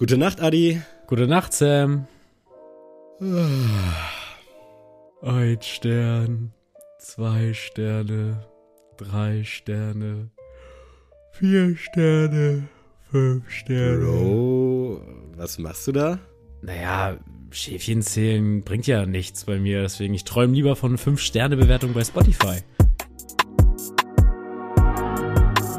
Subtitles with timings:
[0.00, 0.80] Gute Nacht, Adi.
[1.06, 2.06] Gute Nacht, Sam.
[5.20, 6.54] Ein Stern,
[6.98, 8.46] zwei Sterne,
[8.96, 10.30] drei Sterne,
[11.32, 12.66] vier Sterne,
[13.10, 14.06] fünf Sterne.
[14.06, 15.02] Bro,
[15.36, 16.18] was machst du da?
[16.62, 17.18] Naja,
[17.50, 22.60] Schäfchen zählen bringt ja nichts bei mir, deswegen ich träume lieber von 5-Sterne-Bewertung bei Spotify.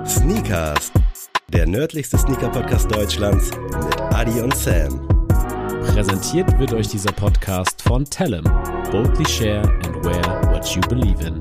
[0.06, 0.92] Sneakers,
[1.54, 5.06] der nördlichste Sneaker-Podcast Deutschlands mit Adi und Sam.
[5.94, 8.46] Präsentiert wird euch dieser Podcast von Tellem.
[8.90, 11.38] Boldly share and wear what you believe in.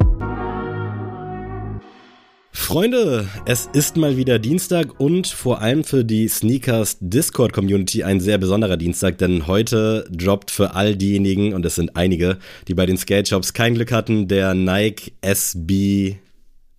[2.51, 8.19] Freunde, es ist mal wieder Dienstag und vor allem für die Sneakers Discord Community ein
[8.21, 12.87] sehr besonderer Dienstag, denn heute droppt für all diejenigen, und es sind einige, die bei
[12.87, 16.17] den Skate Shops kein Glück hatten, der Nike SB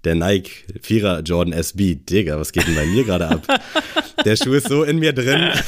[0.03, 0.51] der Nike
[0.81, 1.95] Vierer Jordan SB.
[1.95, 3.47] Digga, was geht denn bei mir gerade ab?
[4.25, 5.49] Der Schuh ist so in mir drin.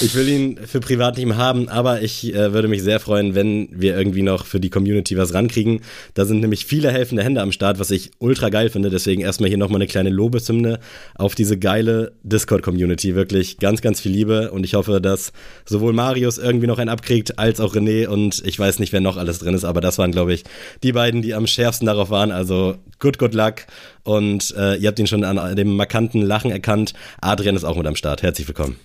[0.00, 3.34] Ich will ihn für privat nicht mehr haben, aber ich äh, würde mich sehr freuen,
[3.34, 5.80] wenn wir irgendwie noch für die Community was rankriegen.
[6.14, 8.90] Da sind nämlich viele helfende Hände am Start, was ich ultra geil finde.
[8.90, 10.78] Deswegen erstmal hier nochmal eine kleine Lobeshymne
[11.14, 13.14] auf diese geile Discord-Community.
[13.14, 15.32] Wirklich ganz, ganz viel Liebe und ich hoffe, dass
[15.64, 19.16] sowohl Marius irgendwie noch einen abkriegt, als auch René und ich weiß nicht, wer noch
[19.16, 20.44] alles drin ist, aber das waren, glaube ich,
[20.82, 22.30] die beiden, die am schärfsten darauf waren.
[22.30, 23.66] Also good, good luck
[24.08, 26.94] und äh, ihr habt ihn schon an dem markanten Lachen erkannt.
[27.20, 28.22] Adrian ist auch mit am Start.
[28.22, 28.76] Herzlich willkommen.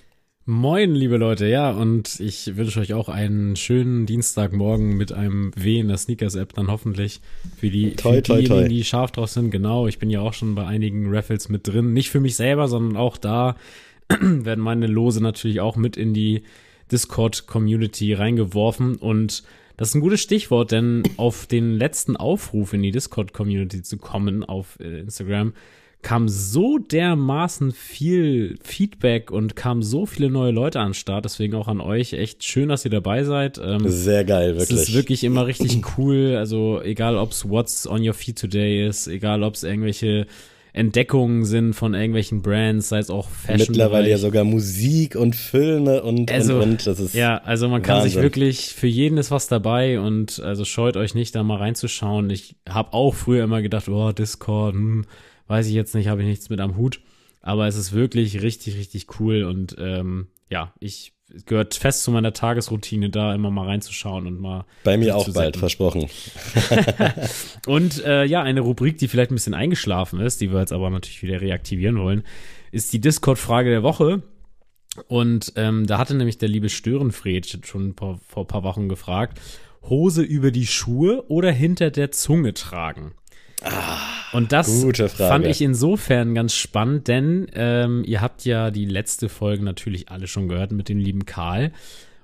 [0.46, 5.80] Moin, liebe Leute, ja, und ich wünsche euch auch einen schönen Dienstagmorgen mit einem W
[5.80, 7.22] in der Sneakers-App dann hoffentlich
[7.56, 8.68] für die, toi, für toi, diejenigen, toi.
[8.68, 9.52] die scharf drauf sind.
[9.52, 11.94] Genau, ich bin ja auch schon bei einigen Raffles mit drin.
[11.94, 13.56] Nicht für mich selber, sondern auch da
[14.20, 16.44] werden meine Lose natürlich auch mit in die
[16.92, 19.44] Discord-Community reingeworfen und
[19.78, 24.44] das ist ein gutes Stichwort, denn auf den letzten Aufruf in die Discord-Community zu kommen
[24.44, 25.54] auf äh, Instagram
[26.04, 31.26] kam so dermaßen viel Feedback und kamen so viele neue Leute an den Start.
[31.26, 32.14] Deswegen auch an euch.
[32.14, 33.58] Echt schön, dass ihr dabei seid.
[33.58, 34.80] Ähm, Sehr geil, es wirklich.
[34.80, 36.36] ist wirklich immer richtig cool.
[36.38, 40.28] Also egal, ob's What's on your feed today ist, egal, ob's irgendwelche
[40.74, 43.68] Entdeckungen sind von irgendwelchen Brands, sei es auch Fashion.
[43.70, 46.88] Mittlerweile ja sogar Musik und Filme und, Also, und, und.
[46.88, 48.24] Das ist Ja, also man kann sich Wahnsinn.
[48.24, 52.32] wirklich, für jeden ist was dabei und also scheut euch nicht, da mal reinzuschauen.
[52.32, 55.06] Ich habe auch früher immer gedacht, oh, Discord, hm,
[55.48, 57.02] weiß ich jetzt nicht, habe ich nichts mit am Hut.
[57.42, 61.14] Aber es ist wirklich richtig, richtig cool und ähm, ja, ich
[61.46, 64.66] gehört fest zu meiner Tagesroutine, da immer mal reinzuschauen und mal.
[64.84, 66.10] bei mir auch bald, versprochen.
[67.66, 70.90] Und äh, ja, eine Rubrik, die vielleicht ein bisschen eingeschlafen ist, die wir jetzt aber
[70.90, 72.24] natürlich wieder reaktivieren wollen,
[72.72, 74.22] ist die Discord-Frage der Woche.
[75.08, 79.40] Und ähm, da hatte nämlich der liebe Störenfred schon paar, vor ein paar Wochen gefragt,
[79.90, 83.14] Hose über die Schuhe oder hinter der Zunge tragen?
[84.34, 84.84] Und das
[85.16, 90.28] fand ich insofern ganz spannend, denn ähm, ihr habt ja die letzte Folge natürlich alle
[90.28, 91.72] schon gehört mit dem lieben Karl.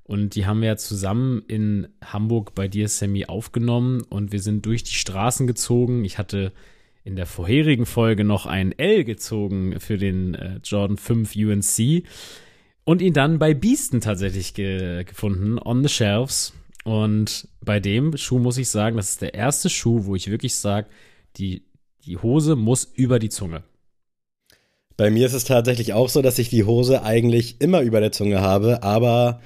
[0.04, 4.66] Und die haben wir ja zusammen in Hamburg bei dir, Sammy, aufgenommen und wir sind
[4.66, 6.04] durch die Straßen gezogen.
[6.04, 6.52] Ich hatte
[7.04, 12.04] in der vorherigen Folge noch ein L gezogen für den äh, Jordan 5 UNC
[12.86, 16.54] und ihn dann bei Beasten tatsächlich ge gefunden, on the shelves.
[16.84, 20.56] Und bei dem Schuh muss ich sagen, das ist der erste Schuh, wo ich wirklich
[20.56, 20.88] sage,
[21.40, 21.64] die,
[22.06, 23.64] die Hose muss über die Zunge.
[24.98, 28.12] Bei mir ist es tatsächlich auch so, dass ich die Hose eigentlich immer über der
[28.12, 29.40] Zunge habe, aber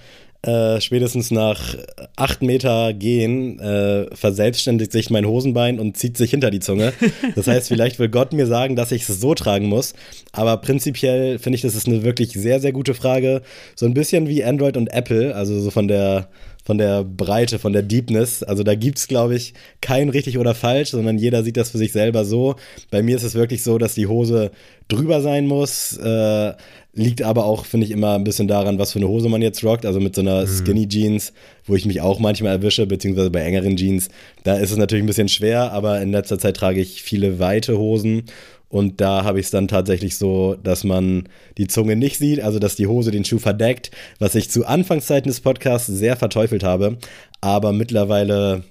[0.43, 1.75] äh, spätestens nach
[2.17, 6.91] acht Meter gehen äh, verselbstständigt sich mein Hosenbein und zieht sich hinter die Zunge.
[7.35, 9.93] Das heißt, vielleicht will Gott mir sagen, dass ich es so tragen muss.
[10.33, 13.41] Aber prinzipiell finde ich, das ist eine wirklich sehr, sehr gute Frage.
[13.75, 16.27] So ein bisschen wie Android und Apple, also so von der
[16.65, 18.41] von der Breite, von der Deepness.
[18.41, 21.91] Also da gibt's, glaube ich, kein richtig oder falsch, sondern jeder sieht das für sich
[21.91, 22.55] selber so.
[22.89, 24.51] Bei mir ist es wirklich so, dass die Hose
[24.87, 25.97] drüber sein muss.
[25.97, 26.53] Äh,
[26.95, 29.63] liegt aber auch, finde ich, immer ein bisschen daran, was für eine Hose man jetzt
[29.63, 29.85] rockt.
[29.85, 31.33] Also mit so einer Skinny Jeans,
[31.65, 34.09] wo ich mich auch manchmal erwische, beziehungsweise bei engeren Jeans,
[34.43, 37.77] da ist es natürlich ein bisschen schwer, aber in letzter Zeit trage ich viele weite
[37.77, 38.23] Hosen.
[38.69, 42.57] Und da habe ich es dann tatsächlich so, dass man die Zunge nicht sieht, also
[42.57, 46.97] dass die Hose den Schuh verdeckt, was ich zu Anfangszeiten des Podcasts sehr verteufelt habe.
[47.39, 48.63] Aber mittlerweile,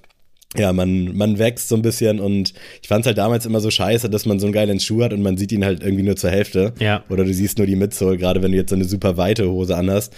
[0.57, 3.71] ja, man, man wächst so ein bisschen und ich fand es halt damals immer so
[3.71, 6.15] scheiße, dass man so einen geilen Schuh hat und man sieht ihn halt irgendwie nur
[6.15, 6.73] zur Hälfte.
[6.79, 7.03] Ja.
[7.09, 9.75] Oder du siehst nur die Midsole, gerade wenn du jetzt so eine super weite Hose
[9.75, 10.13] anhast.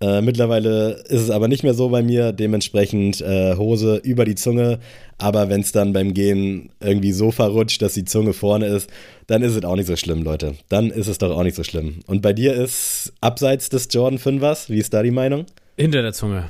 [0.00, 4.34] Äh, mittlerweile ist es aber nicht mehr so bei mir, dementsprechend äh, Hose über die
[4.34, 4.80] Zunge.
[5.18, 8.90] Aber wenn es dann beim Gehen irgendwie so verrutscht, dass die Zunge vorne ist,
[9.26, 10.56] dann ist es auch nicht so schlimm, Leute.
[10.68, 12.00] Dann ist es doch auch nicht so schlimm.
[12.06, 15.46] Und bei dir ist abseits des Jordan 5ers, wie ist da die Meinung?
[15.76, 16.48] Hinter der Zunge.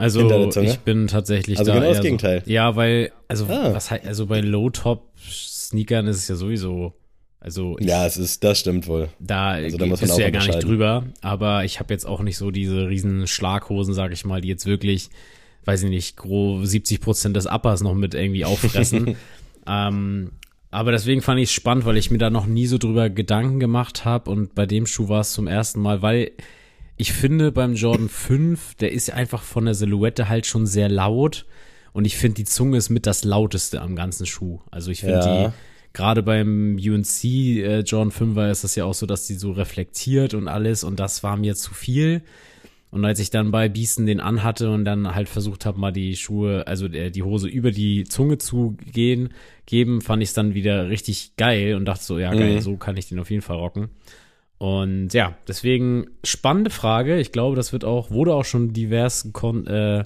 [0.00, 2.42] Also ich bin tatsächlich Also da genau das Gegenteil.
[2.44, 3.72] So, ja, weil also Ah.
[3.74, 6.94] was also bei Low Top Sneakern ist es ja sowieso
[7.38, 9.08] Also ich, ja, es ist, das stimmt wohl.
[9.18, 12.36] Da, also, da bist du ja gar nicht drüber, aber ich habe jetzt auch nicht
[12.36, 15.10] so diese riesen Schlaghosen, sag ich mal, die jetzt wirklich,
[15.64, 19.16] weiß ich nicht, grob 70 Prozent des Uppers noch mit irgendwie auffressen.
[19.66, 20.32] ähm,
[20.70, 23.58] aber deswegen fand ich es spannend, weil ich mir da noch nie so drüber Gedanken
[23.58, 26.32] gemacht habe und bei dem Schuh war es zum ersten Mal, weil
[27.00, 31.46] ich finde beim Jordan 5, der ist einfach von der Silhouette halt schon sehr laut
[31.94, 34.60] und ich finde die Zunge ist mit das lauteste am ganzen Schuh.
[34.70, 35.48] Also ich finde ja.
[35.48, 35.52] die
[35.94, 40.34] gerade beim UNC äh, John 5er ist das ja auch so, dass die so reflektiert
[40.34, 42.20] und alles und das war mir zu viel.
[42.90, 46.16] Und als ich dann bei Biesten den anhatte und dann halt versucht habe, mal die
[46.16, 49.30] Schuhe, also äh, die Hose über die Zunge zu gehen,
[49.64, 52.60] geben, fand ich es dann wieder richtig geil und dachte so, ja geil, mhm.
[52.60, 53.88] so kann ich den auf jeden Fall rocken.
[54.60, 57.18] Und ja, deswegen spannende Frage.
[57.18, 60.04] Ich glaube, das wird auch, wurde auch schon divers kon äh,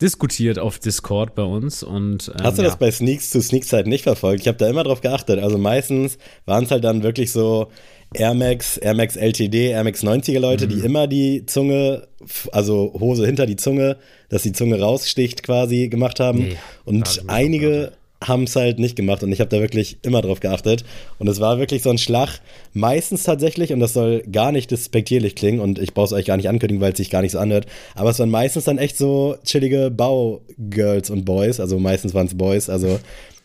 [0.00, 1.82] diskutiert auf Discord bei uns.
[1.82, 4.40] Und, ähm, Hast du das bei Sneaks zu Sneaks-Zeit nicht verfolgt?
[4.40, 5.38] Ich habe da immer drauf geachtet.
[5.38, 6.16] Also meistens
[6.46, 7.68] waren es halt dann wirklich so
[8.14, 10.70] Air Max, Air Max LTD, Air Max 90er Leute, mhm.
[10.70, 12.08] die immer die Zunge,
[12.52, 13.98] also Hose hinter die Zunge,
[14.30, 16.38] dass die Zunge raussticht quasi gemacht haben.
[16.38, 16.56] Nee,
[16.86, 20.84] und einige haben es halt nicht gemacht und ich habe da wirklich immer drauf geachtet.
[21.18, 22.40] Und es war wirklich so ein Schlag,
[22.72, 26.36] meistens tatsächlich, und das soll gar nicht despektierlich klingen und ich brauche es euch gar
[26.36, 28.96] nicht ankündigen, weil es sich gar nicht so anhört, aber es waren meistens dann echt
[28.96, 32.98] so chillige Baugirls und Boys, also meistens waren es Boys, also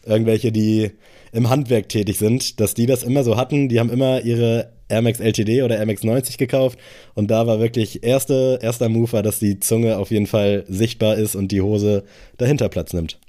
[0.06, 0.92] irgendwelche, die
[1.32, 5.02] im Handwerk tätig sind, dass die das immer so hatten, die haben immer ihre Air
[5.02, 6.80] Max LTD oder Air Max 90 gekauft
[7.14, 11.18] und da war wirklich erste, erster Move war, dass die Zunge auf jeden Fall sichtbar
[11.18, 12.04] ist und die Hose
[12.38, 13.20] dahinter Platz nimmt.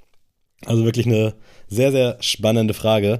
[0.65, 1.33] Also wirklich eine
[1.67, 3.19] sehr, sehr spannende Frage.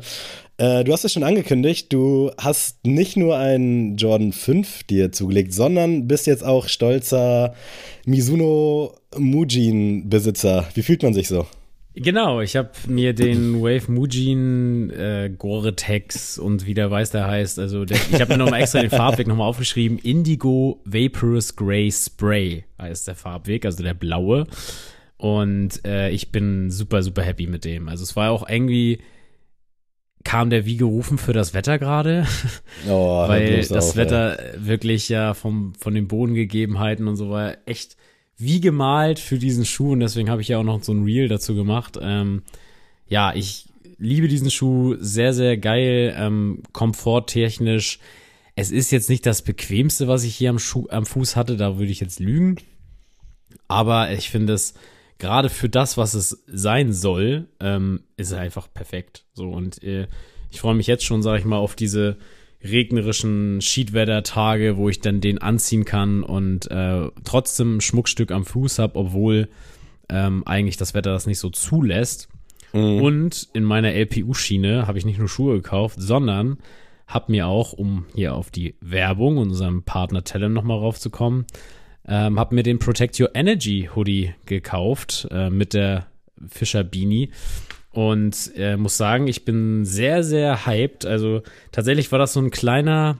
[0.57, 5.53] Äh, du hast es schon angekündigt, du hast nicht nur einen Jordan 5 dir zugelegt,
[5.53, 7.53] sondern bist jetzt auch stolzer
[8.05, 10.67] Mizuno Mujin-Besitzer.
[10.73, 11.47] Wie fühlt man sich so?
[11.95, 17.57] Genau, ich habe mir den Wave Mujin äh, Gore-Tex und wie der weiß der heißt,
[17.57, 19.97] also der, ich habe mir nochmal extra den Farbweg nochmal aufgeschrieben.
[19.97, 24.45] Indigo Vaporous Gray Spray heißt der Farbweg, also der blaue.
[25.19, 27.89] Und äh, ich bin super, super happy mit dem.
[27.89, 28.99] Also es war auch irgendwie,
[30.23, 32.25] kam der wie gerufen für das Wetter gerade.
[32.87, 34.65] Oh, Weil das auf, Wetter ey.
[34.65, 37.97] wirklich ja vom, von den Bodengegebenheiten und so war echt
[38.37, 39.91] wie gemalt für diesen Schuh.
[39.91, 41.99] Und deswegen habe ich ja auch noch so ein Reel dazu gemacht.
[42.01, 42.43] Ähm,
[43.09, 43.65] ja, ich
[43.97, 47.99] liebe diesen Schuh, sehr, sehr geil, ähm, komforttechnisch.
[48.55, 51.77] Es ist jetzt nicht das bequemste, was ich hier am, Schuh, am Fuß hatte, da
[51.77, 52.55] würde ich jetzt lügen.
[53.67, 54.75] Aber ich finde es
[55.19, 59.25] gerade für das, was es sein soll, ähm, ist es einfach perfekt.
[59.33, 60.07] So und äh,
[60.49, 62.17] ich freue mich jetzt schon, sage ich mal, auf diese
[62.63, 68.79] regnerischen Schiedwetter-Tage, wo ich dann den anziehen kann und äh, trotzdem ein Schmuckstück am Fuß
[68.79, 69.49] habe, obwohl
[70.09, 72.27] ähm, eigentlich das Wetter das nicht so zulässt.
[72.73, 73.01] Mhm.
[73.01, 76.57] Und in meiner LPU-Schiene habe ich nicht nur Schuhe gekauft, sondern
[77.07, 81.45] habe mir auch, um hier auf die Werbung und unserem Partner Tellem nochmal raufzukommen,
[82.09, 86.07] ähm, habe mir den Protect Your Energy Hoodie gekauft äh, mit der
[86.47, 87.29] Fischer Beanie.
[87.91, 91.05] Und äh, muss sagen, ich bin sehr, sehr hyped.
[91.05, 91.41] Also
[91.71, 93.19] tatsächlich war das so ein kleiner,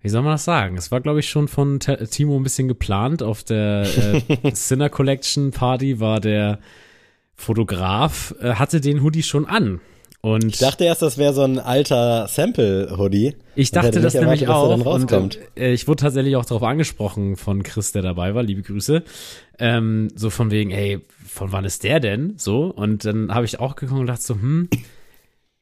[0.00, 0.76] wie soll man das sagen?
[0.76, 3.22] Es war, glaube ich, schon von T Timo ein bisschen geplant.
[3.22, 3.86] Auf der
[4.28, 6.58] äh, Sinner Collection Party war der
[7.34, 9.80] Fotograf, äh, hatte den Hoodie schon an.
[10.26, 13.36] Und ich dachte erst, das wäre so ein alter Sample-Hoodie.
[13.54, 15.12] Ich dachte das nämlich erwartet, auch.
[15.12, 18.42] Und, äh, ich wurde tatsächlich auch darauf angesprochen von Chris, der dabei war.
[18.42, 19.04] Liebe Grüße.
[19.60, 22.34] Ähm, so von wegen, ey, von wann ist der denn?
[22.38, 22.64] So.
[22.64, 24.68] Und dann habe ich auch geguckt und dachte so, hm.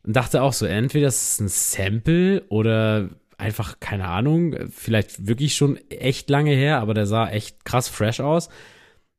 [0.02, 5.56] Und dachte auch so, entweder das ist ein Sample oder einfach, keine Ahnung, vielleicht wirklich
[5.56, 8.48] schon echt lange her, aber der sah echt krass fresh aus.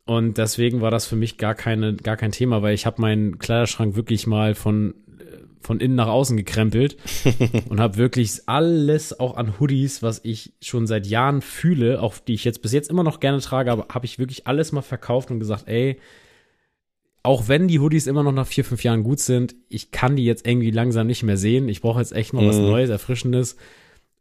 [0.05, 3.37] Und deswegen war das für mich gar keine, gar kein Thema, weil ich habe meinen
[3.37, 4.93] Kleiderschrank wirklich mal von
[5.65, 6.97] von innen nach außen gekrempelt
[7.69, 12.35] und habe wirklich alles auch an Hoodies, was ich schon seit Jahren fühle, auch die
[12.35, 15.31] ich jetzt bis jetzt immer noch gerne trage, aber habe ich wirklich alles mal verkauft
[15.31, 15.97] und gesagt, ey,
[17.23, 20.25] auch wenn die Hoodies immer noch nach vier, fünf Jahren gut sind, ich kann die
[20.25, 21.67] jetzt irgendwie langsam nicht mehr sehen.
[21.67, 22.67] Ich brauche jetzt echt mal was mhm.
[22.67, 23.57] Neues, Erfrischendes.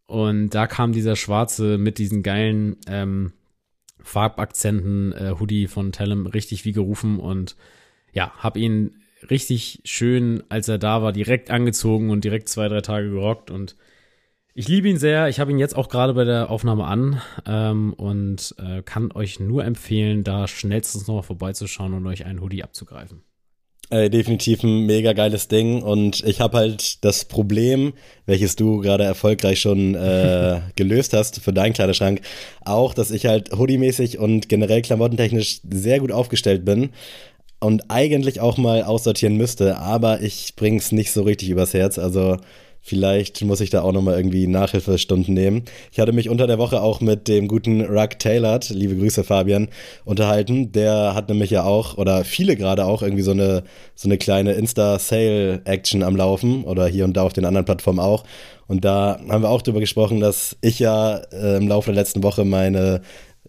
[0.06, 3.32] Und da kam dieser schwarze mit diesen geilen ähm,
[4.00, 7.56] Farbakzenten äh, Hoodie von Tellem richtig wie gerufen und
[8.14, 8.96] ja, habe ihn
[9.30, 13.50] richtig schön, als er da war, direkt angezogen und direkt zwei, drei Tage gerockt.
[13.50, 13.76] Und
[14.54, 15.28] ich liebe ihn sehr.
[15.28, 19.40] Ich habe ihn jetzt auch gerade bei der Aufnahme an ähm, und äh, kann euch
[19.40, 23.22] nur empfehlen, da schnellstens nochmal vorbeizuschauen und euch einen Hoodie abzugreifen.
[23.90, 27.92] Äh, definitiv ein mega geiles Ding und ich habe halt das Problem,
[28.24, 32.22] welches du gerade erfolgreich schon äh, gelöst hast für deinen Kleiderschrank,
[32.64, 36.90] auch, dass ich halt hoodie-mäßig und generell klamottentechnisch sehr gut aufgestellt bin
[37.64, 41.98] und eigentlich auch mal aussortieren müsste, aber ich bring's nicht so richtig übers Herz.
[41.98, 42.36] Also
[42.86, 45.62] Vielleicht muss ich da auch nochmal irgendwie Nachhilfestunden nehmen.
[45.90, 49.68] Ich hatte mich unter der Woche auch mit dem guten Ruck Taylor, liebe Grüße Fabian,
[50.04, 50.70] unterhalten.
[50.70, 53.62] Der hat nämlich ja auch, oder viele gerade auch, irgendwie so eine,
[53.94, 58.24] so eine kleine Insta-Sale-Action am Laufen oder hier und da auf den anderen Plattformen auch.
[58.66, 62.22] Und da haben wir auch drüber gesprochen, dass ich ja äh, im Laufe der letzten
[62.22, 63.00] Woche meine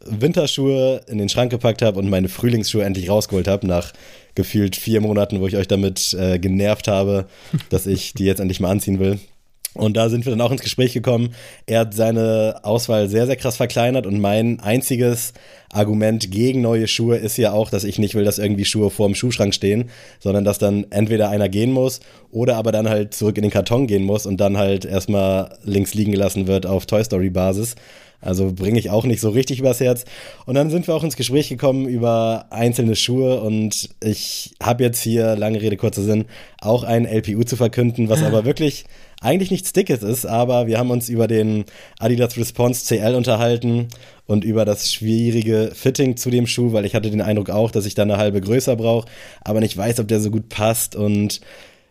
[0.03, 3.93] Winterschuhe in den Schrank gepackt habe und meine Frühlingsschuhe endlich rausgeholt habe, nach
[4.35, 7.27] gefühlt vier Monaten, wo ich euch damit äh, genervt habe,
[7.69, 9.19] dass ich die jetzt endlich mal anziehen will.
[9.75, 11.35] Und da sind wir dann auch ins Gespräch gekommen.
[11.65, 15.33] Er hat seine Auswahl sehr, sehr krass verkleinert und mein einziges
[15.69, 19.07] Argument gegen neue Schuhe ist ja auch, dass ich nicht will, dass irgendwie Schuhe vor
[19.07, 21.99] dem Schuhschrank stehen, sondern dass dann entweder einer gehen muss
[22.31, 25.93] oder aber dann halt zurück in den Karton gehen muss und dann halt erstmal links
[25.93, 27.75] liegen gelassen wird auf Toy Story Basis.
[28.21, 30.05] Also bringe ich auch nicht so richtig übers Herz.
[30.45, 35.01] Und dann sind wir auch ins Gespräch gekommen über einzelne Schuhe und ich habe jetzt
[35.01, 36.25] hier, lange Rede, kurzer Sinn,
[36.59, 38.85] auch ein LPU zu verkünden, was aber wirklich
[39.21, 41.65] eigentlich nichts Dickes ist, aber wir haben uns über den
[41.99, 43.87] Adidas Response CL unterhalten
[44.27, 47.85] und über das schwierige Fitting zu dem Schuh, weil ich hatte den Eindruck auch, dass
[47.85, 49.07] ich da eine halbe größer brauche,
[49.41, 51.41] aber nicht weiß, ob der so gut passt und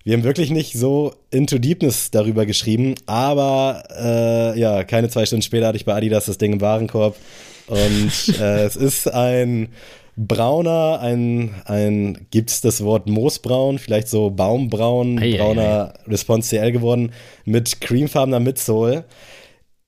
[0.05, 5.43] wir haben wirklich nicht so into Deepness darüber geschrieben, aber äh, ja, keine zwei Stunden
[5.43, 7.17] später hatte ich bei Adidas das Ding im Warenkorb.
[7.67, 9.69] Und äh, es ist ein
[10.17, 16.11] brauner, ein, ein gibt es das Wort Moosbraun, vielleicht so Baumbraun, ei, brauner ei, ei.
[16.11, 17.13] Response CL geworden,
[17.47, 19.05] mit creamfarbener Midsole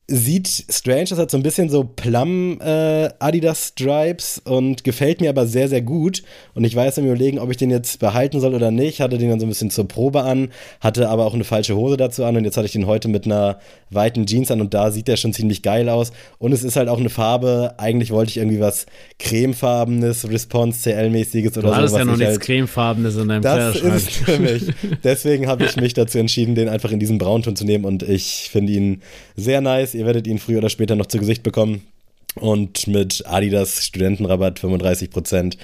[0.09, 5.31] sieht strange, das hat so ein bisschen so Plum äh, Adidas Stripes und gefällt mir
[5.31, 6.23] aber sehr, sehr gut.
[6.55, 9.01] Und ich weiß im Überlegen, ob ich den jetzt behalten soll oder nicht.
[9.01, 11.97] Hatte den dann so ein bisschen zur Probe an, hatte aber auch eine falsche Hose
[11.97, 13.59] dazu an und jetzt hatte ich den heute mit einer
[13.91, 16.13] weiten Jeans an und da sieht der schon ziemlich geil aus.
[16.39, 18.87] Und es ist halt auch eine Farbe, eigentlich wollte ich irgendwie was
[19.19, 21.69] cremefarbenes, Response CL-mäßiges oder so.
[21.69, 24.67] Du hattest ja noch nichts halt, cremefarbenes in deinem das ist für mich.
[25.05, 28.51] Deswegen habe ich mich dazu entschieden, den einfach in diesem Braunton zu nehmen und ich
[28.53, 29.03] finde ihn
[29.35, 31.87] sehr nice Ihr werdet ihn früher oder später noch zu Gesicht bekommen.
[32.35, 35.57] Und mit Adidas Studentenrabatt 35%,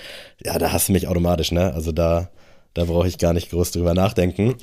[0.42, 1.74] ja, da hast du mich automatisch, ne?
[1.74, 2.30] Also da,
[2.74, 4.54] da brauche ich gar nicht groß drüber nachdenken.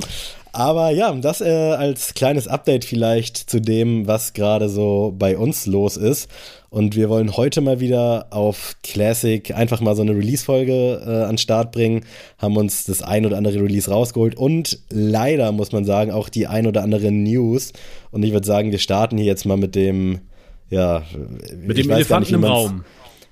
[0.51, 5.67] Aber ja, das äh, als kleines Update vielleicht zu dem, was gerade so bei uns
[5.67, 6.27] los ist.
[6.71, 11.37] Und wir wollen heute mal wieder auf Classic einfach mal so eine Release-Folge äh, an
[11.37, 12.05] Start bringen,
[12.37, 16.45] haben uns das ein oder andere Release rausgeholt und leider muss man sagen auch die
[16.45, 17.73] ein oder andere News.
[18.11, 20.19] Und ich würde sagen, wir starten hier jetzt mal mit dem,
[20.69, 21.03] ja,
[21.59, 22.83] mit dem Elefanten nicht, im Raum.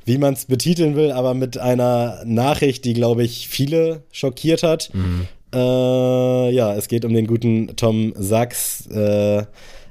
[0.08, 4.90] Wie man es betiteln will, aber mit einer Nachricht, die, glaube ich, viele schockiert hat.
[4.94, 5.28] Mhm.
[5.54, 8.88] Äh, ja, es geht um den guten Tom Sachs.
[8.88, 9.44] Äh,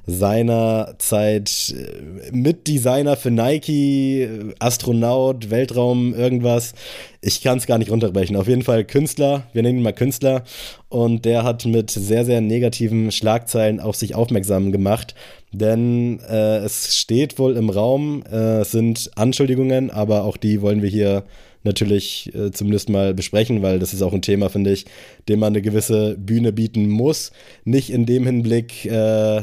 [0.07, 6.75] seinerzeit äh, Mitdesigner für Nike, Astronaut, Weltraum, irgendwas.
[7.21, 8.37] Ich kann es gar nicht runterbrechen.
[8.37, 10.45] Auf jeden Fall Künstler, wir nennen ihn mal Künstler.
[10.89, 15.15] Und der hat mit sehr, sehr negativen Schlagzeilen auf sich aufmerksam gemacht.
[15.53, 20.83] Denn äh, es steht wohl im Raum, äh, es sind Anschuldigungen, aber auch die wollen
[20.83, 21.25] wir hier
[21.67, 24.87] natürlich äh, zumindest mal besprechen, weil das ist auch ein Thema, finde ich,
[25.29, 27.33] dem man eine gewisse Bühne bieten muss.
[27.65, 29.43] Nicht in dem Hinblick, äh,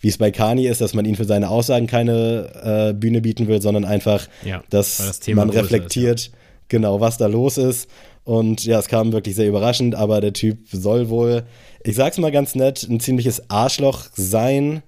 [0.00, 3.48] wie es bei Kani ist, dass man ihn für seine Aussagen keine äh, Bühne bieten
[3.48, 6.38] will, sondern einfach, ja, dass das man reflektiert, ist, ja.
[6.68, 7.88] genau, was da los ist.
[8.24, 11.44] Und ja, es kam wirklich sehr überraschend, aber der Typ soll wohl,
[11.84, 14.82] ich sag's mal ganz nett, ein ziemliches Arschloch sein.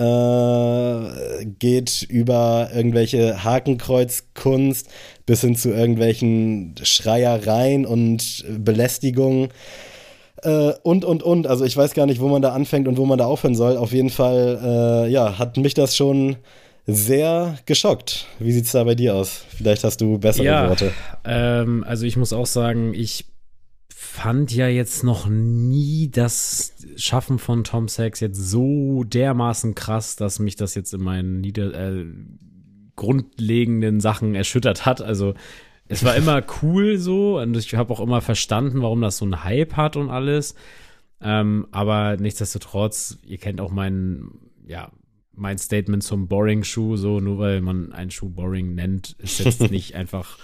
[0.00, 4.88] Äh, geht über irgendwelche Hakenkreuzkunst
[5.26, 9.48] bis hin zu irgendwelchen Schreiereien und Belästigungen.
[10.42, 11.46] Äh, und, und, und.
[11.46, 13.76] Also ich weiß gar nicht, wo man da anfängt und wo man da aufhören soll.
[13.76, 16.36] Auf jeden Fall, äh, ja, hat mich das schon
[16.86, 18.26] sehr geschockt.
[18.38, 19.44] Wie sieht es da bei dir aus?
[19.54, 20.92] Vielleicht hast du bessere ja, Worte.
[21.26, 23.26] Ähm, also ich muss auch sagen, ich
[24.02, 30.38] fand ja jetzt noch nie das Schaffen von Tom Sachs jetzt so dermaßen krass, dass
[30.38, 32.06] mich das jetzt in meinen nieder äh,
[32.96, 35.02] grundlegenden Sachen erschüttert hat.
[35.02, 35.34] Also
[35.86, 39.44] es war immer cool so und ich habe auch immer verstanden, warum das so einen
[39.44, 40.54] Hype hat und alles.
[41.20, 44.30] Ähm, aber nichtsdestotrotz, ihr kennt auch mein,
[44.66, 44.90] ja,
[45.34, 49.94] mein Statement zum Boring-Schuh, so nur weil man einen Schuh Boring nennt, ist jetzt nicht
[49.94, 50.38] einfach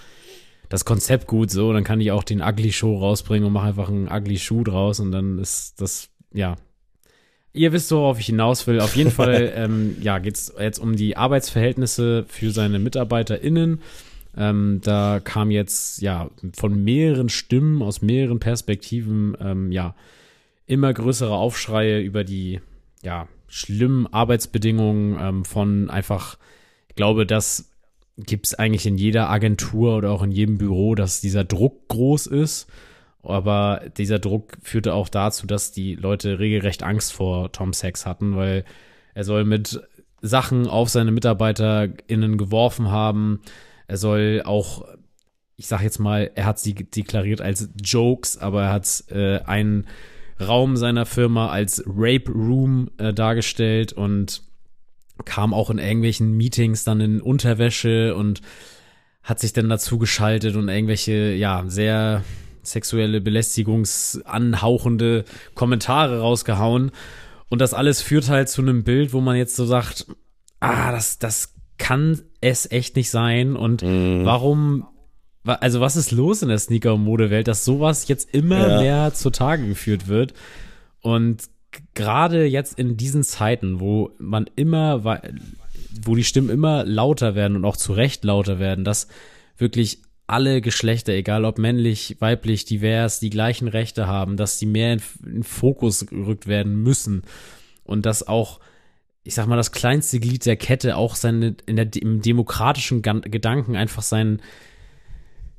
[0.69, 3.89] das Konzept gut so, dann kann ich auch den Ugly Show rausbringen und mache einfach
[3.89, 6.55] einen Ugly Schuh draus und dann ist das, ja.
[7.53, 8.79] Ihr wisst, worauf ich hinaus will.
[8.81, 13.81] Auf jeden Fall, ähm, ja, geht es jetzt um die Arbeitsverhältnisse für seine MitarbeiterInnen.
[14.35, 19.95] Ähm, da kam jetzt ja von mehreren Stimmen aus mehreren Perspektiven ähm, ja
[20.67, 22.59] immer größere Aufschreie über die
[23.01, 26.37] ja schlimmen Arbeitsbedingungen ähm, von einfach,
[26.89, 27.71] ich glaube, das
[28.17, 32.27] gibt es eigentlich in jeder Agentur oder auch in jedem Büro, dass dieser Druck groß
[32.27, 32.67] ist
[33.21, 38.35] Aber dieser Druck führte auch dazu, dass die Leute regelrecht Angst vor Tom Sachs hatten,
[38.35, 38.63] weil
[39.13, 39.81] er soll mit
[40.21, 43.41] Sachen auf seine MitarbeiterInnen geworfen haben.
[43.87, 44.87] Er soll auch,
[45.57, 49.87] ich sag jetzt mal, er hat sie deklariert als Jokes, aber er hat äh, einen
[50.39, 54.41] Raum seiner Firma als Rape Room äh, dargestellt und
[55.25, 58.41] kam auch in irgendwelchen Meetings dann in Unterwäsche und
[59.23, 62.23] hat sich dann dazu geschaltet und irgendwelche, ja, sehr
[62.63, 66.91] sexuelle belästigungsanhauchende Kommentare rausgehauen.
[67.49, 70.07] Und das alles führt halt zu einem Bild, wo man jetzt so sagt,
[70.59, 73.55] ah, das, das kann es echt nicht sein.
[73.55, 74.25] Und mm.
[74.25, 74.87] warum,
[75.43, 78.81] also was ist los in der Sneaker- und Modewelt, dass sowas jetzt immer ja.
[78.81, 80.33] mehr zutage geführt wird?
[81.01, 81.43] Und
[81.97, 85.03] gerade jetzt in diesen Zeiten, wo man immer,
[86.03, 89.07] wo die Stimmen immer lauter werden und auch zu Recht lauter werden, dass
[89.57, 94.93] wirklich alle Geschlechter, egal ob männlich, weiblich, divers, die gleichen Rechte haben, dass die mehr
[94.93, 97.23] in, in Fokus gerückt werden müssen
[97.83, 98.59] und dass auch,
[99.23, 103.75] ich sag mal, das kleinste Glied der Kette auch seine, in der, im demokratischen Gedanken
[103.75, 104.41] einfach seinen,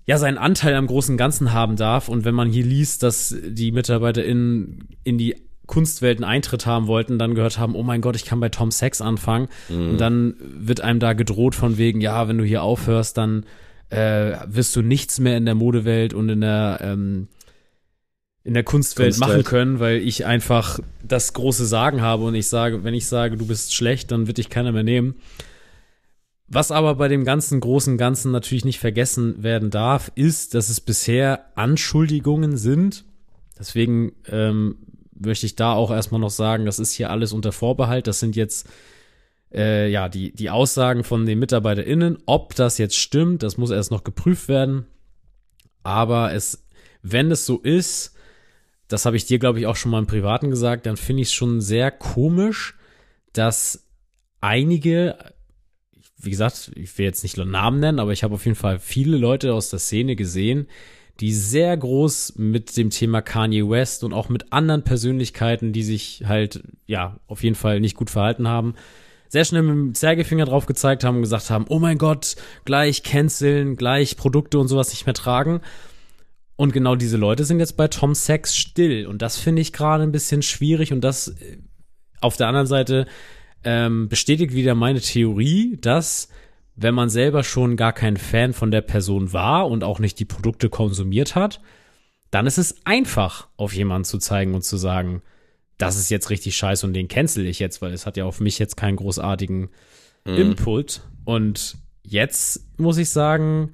[0.07, 2.09] ja, seinen Anteil am großen Ganzen haben darf.
[2.09, 7.37] Und wenn man hier liest, dass die MitarbeiterInnen in die Kunstwelten Eintritt haben wollten, dann
[7.37, 9.47] gehört haben, oh mein Gott, ich kann bei Tom Sachs anfangen.
[9.69, 9.91] Mhm.
[9.91, 13.45] Und dann wird einem da gedroht von wegen, ja, wenn du hier aufhörst, dann
[13.91, 17.29] äh, wirst du nichts mehr in der Modewelt und in der ähm,
[18.45, 22.49] in der Kunstwelt, Kunstwelt machen können, weil ich einfach das große Sagen habe und ich
[22.49, 25.17] sage, wenn ich sage, du bist schlecht, dann wird dich keiner mehr nehmen.
[26.47, 30.81] Was aber bei dem ganzen großen Ganzen natürlich nicht vergessen werden darf, ist, dass es
[30.81, 33.05] bisher Anschuldigungen sind.
[33.59, 34.77] Deswegen ähm,
[35.19, 38.07] möchte ich da auch erstmal noch sagen, das ist hier alles unter Vorbehalt.
[38.07, 38.69] Das sind jetzt
[39.53, 42.19] äh, ja, die, die Aussagen von den MitarbeiterInnen.
[42.27, 44.87] Ob das jetzt stimmt, das muss erst noch geprüft werden.
[45.83, 46.67] Aber es,
[47.03, 48.15] wenn es so ist,
[48.89, 51.29] das habe ich dir, glaube ich, auch schon mal im Privaten gesagt, dann finde ich
[51.29, 52.77] es schon sehr komisch,
[53.33, 53.87] dass
[54.41, 55.19] einige,
[56.17, 58.79] wie gesagt, ich will jetzt nicht nur Namen nennen, aber ich habe auf jeden Fall
[58.79, 60.69] viele Leute aus der Szene gesehen,
[61.21, 66.23] die sehr groß mit dem Thema Kanye West und auch mit anderen Persönlichkeiten, die sich
[66.27, 68.75] halt, ja, auf jeden Fall nicht gut verhalten haben,
[69.29, 73.03] sehr schnell mit dem Zeigefinger drauf gezeigt haben und gesagt haben, oh mein Gott, gleich
[73.03, 75.61] canceln, gleich Produkte und sowas nicht mehr tragen.
[76.57, 79.07] Und genau diese Leute sind jetzt bei Tom Sachs still.
[79.07, 80.93] Und das finde ich gerade ein bisschen schwierig.
[80.93, 81.59] Und das äh,
[82.21, 83.07] auf der anderen Seite
[83.65, 86.29] ähm, bestätigt wieder meine Theorie, dass
[86.81, 90.25] wenn man selber schon gar kein Fan von der Person war und auch nicht die
[90.25, 91.61] Produkte konsumiert hat,
[92.31, 95.23] dann ist es einfach, auf jemanden zu zeigen und zu sagen,
[95.77, 98.41] das ist jetzt richtig scheiße und den cancel ich jetzt, weil es hat ja auf
[98.41, 99.71] mich jetzt keinen großartigen
[100.25, 100.35] mhm.
[100.35, 101.01] Input.
[101.25, 103.73] Und jetzt muss ich sagen,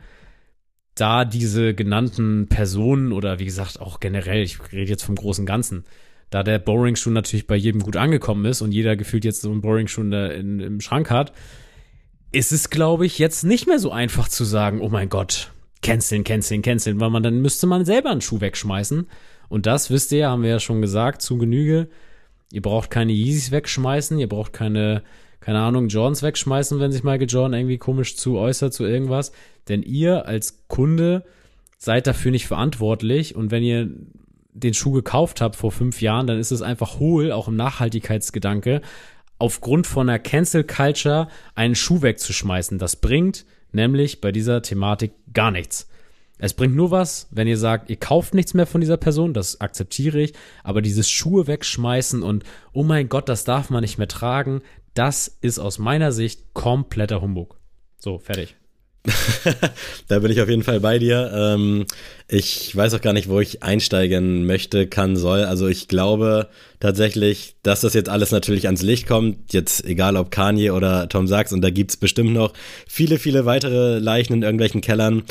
[0.94, 5.84] da diese genannten Personen oder wie gesagt auch generell, ich rede jetzt vom großen Ganzen,
[6.30, 9.60] da der Boring-Schuh natürlich bei jedem gut angekommen ist und jeder gefühlt jetzt so einen
[9.60, 11.32] Boring-Schuh in, im Schrank hat,
[12.34, 16.24] ist es, glaube ich, jetzt nicht mehr so einfach zu sagen, oh mein Gott, canceln,
[16.24, 19.06] canceln, canceln, weil man dann müsste man selber einen Schuh wegschmeißen.
[19.48, 21.88] Und das, wisst ihr, haben wir ja schon gesagt, zu Genüge.
[22.50, 25.02] Ihr braucht keine Yeezys wegschmeißen, ihr braucht keine,
[25.40, 29.32] keine Ahnung, Jordans wegschmeißen, wenn sich Michael Jordan irgendwie komisch zu äußert zu irgendwas.
[29.68, 31.24] Denn ihr als Kunde
[31.78, 33.36] seid dafür nicht verantwortlich.
[33.36, 33.90] Und wenn ihr
[34.54, 38.80] den Schuh gekauft habt vor fünf Jahren, dann ist es einfach hohl, auch im Nachhaltigkeitsgedanke,
[39.38, 42.78] aufgrund von einer Cancel Culture einen Schuh wegzuschmeißen.
[42.78, 45.88] Das bringt nämlich bei dieser Thematik gar nichts.
[46.38, 49.60] Es bringt nur was, wenn ihr sagt, ihr kauft nichts mehr von dieser Person, das
[49.60, 54.08] akzeptiere ich, aber dieses Schuhe wegschmeißen und oh mein Gott, das darf man nicht mehr
[54.08, 54.62] tragen,
[54.94, 57.58] das ist aus meiner Sicht kompletter Humbug.
[57.98, 58.56] So, fertig.
[60.08, 61.30] da bin ich auf jeden Fall bei dir.
[61.34, 61.84] Ähm,
[62.26, 65.44] ich weiß auch gar nicht, wo ich einsteigen möchte, kann, soll.
[65.44, 66.48] Also ich glaube
[66.80, 69.52] tatsächlich, dass das jetzt alles natürlich ans Licht kommt.
[69.52, 72.54] Jetzt egal ob Kanye oder Tom Sachs und da gibt's bestimmt noch
[72.88, 75.22] viele, viele weitere Leichen in irgendwelchen Kellern.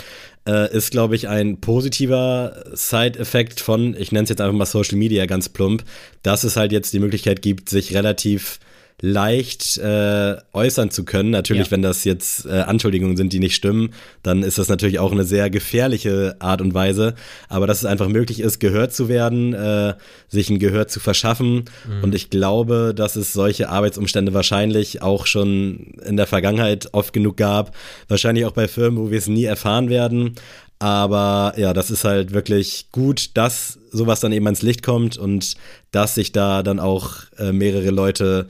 [0.46, 4.98] Äh, ist, glaube ich, ein positiver Side-Effekt von, ich nenne es jetzt einfach mal Social
[4.98, 5.84] Media ganz plump,
[6.22, 8.60] dass es halt jetzt die Möglichkeit gibt, sich relativ
[9.06, 11.30] leicht äh, äußern zu können.
[11.30, 11.72] Natürlich, ja.
[11.72, 15.26] wenn das jetzt äh, Anschuldigungen sind, die nicht stimmen, dann ist das natürlich auch eine
[15.26, 17.13] sehr gefährliche Art und Weise.
[17.50, 19.96] Aber dass es einfach möglich ist, gehört zu werden, äh,
[20.30, 21.66] sich ein Gehör zu verschaffen.
[21.86, 22.04] Mhm.
[22.04, 27.36] Und ich glaube, dass es solche Arbeitsumstände wahrscheinlich auch schon in der Vergangenheit oft genug
[27.36, 27.76] gab.
[28.08, 30.36] Wahrscheinlich auch bei Firmen, wo wir es nie erfahren werden.
[30.80, 35.56] Aber ja, das ist halt wirklich gut, dass sowas dann eben ans Licht kommt und
[35.92, 38.48] dass sich da dann auch äh, mehrere Leute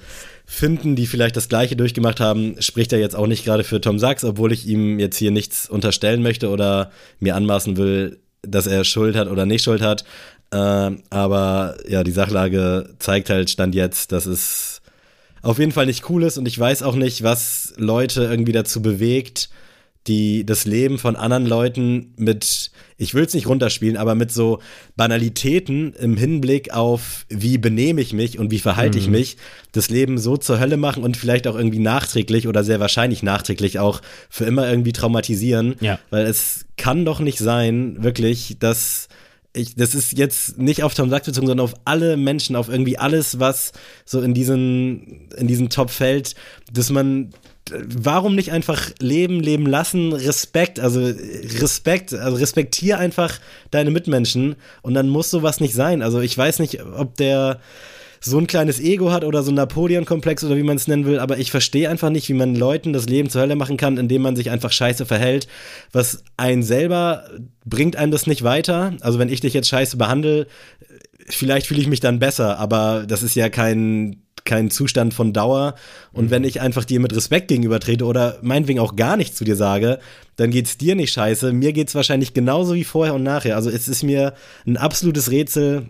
[0.54, 3.98] finden, die vielleicht das Gleiche durchgemacht haben, spricht er jetzt auch nicht gerade für Tom
[3.98, 8.84] Sachs, obwohl ich ihm jetzt hier nichts unterstellen möchte oder mir anmaßen will, dass er
[8.84, 10.06] Schuld hat oder nicht Schuld hat.
[10.52, 14.84] Äh, aber ja, die Sachlage zeigt halt Stand jetzt, dass es
[15.42, 18.82] auf jeden Fall nicht cool ist und ich weiß auch nicht, was Leute irgendwie dazu
[18.82, 19.50] bewegt,
[20.08, 24.60] die das Leben von anderen Leuten mit, ich will es nicht runterspielen, aber mit so
[24.98, 29.04] Banalitäten im Hinblick auf, wie benehme ich mich und wie verhalte mhm.
[29.04, 29.38] ich mich,
[29.72, 33.80] das Leben so zur Hölle machen und vielleicht auch irgendwie nachträglich oder sehr wahrscheinlich nachträglich
[33.80, 35.76] auch für immer irgendwie traumatisieren.
[35.80, 36.00] Ja.
[36.10, 39.08] Weil es kann doch nicht sein, wirklich, dass
[39.54, 42.98] ich, das ist jetzt nicht auf Tom Sachs bezogen, sondern auf alle Menschen, auf irgendwie
[42.98, 43.72] alles, was
[44.04, 46.36] so in diesen, in diesen Top fällt,
[46.72, 47.30] dass man
[47.86, 53.40] warum nicht einfach leben, leben lassen, Respekt, also Respekt, also respektier einfach
[53.72, 56.02] deine Mitmenschen und dann muss sowas nicht sein.
[56.02, 57.60] Also ich weiß nicht, ob der
[58.26, 61.20] so ein kleines Ego hat oder so ein Napoleon-Komplex oder wie man es nennen will,
[61.20, 64.22] aber ich verstehe einfach nicht, wie man Leuten das Leben zur Hölle machen kann, indem
[64.22, 65.48] man sich einfach scheiße verhält.
[65.92, 67.26] Was einen selber
[67.66, 68.94] bringt einem das nicht weiter.
[69.02, 70.48] Also wenn ich dich jetzt scheiße behandle,
[71.28, 75.76] vielleicht fühle ich mich dann besser, aber das ist ja kein kein Zustand von Dauer.
[76.12, 76.30] Und mhm.
[76.32, 79.56] wenn ich einfach dir mit Respekt gegenüber trete oder meinetwegen auch gar nichts zu dir
[79.56, 80.00] sage,
[80.36, 81.54] dann geht's dir nicht scheiße.
[81.54, 83.56] Mir geht's wahrscheinlich genauso wie vorher und nachher.
[83.56, 84.34] Also es ist mir
[84.66, 85.88] ein absolutes Rätsel,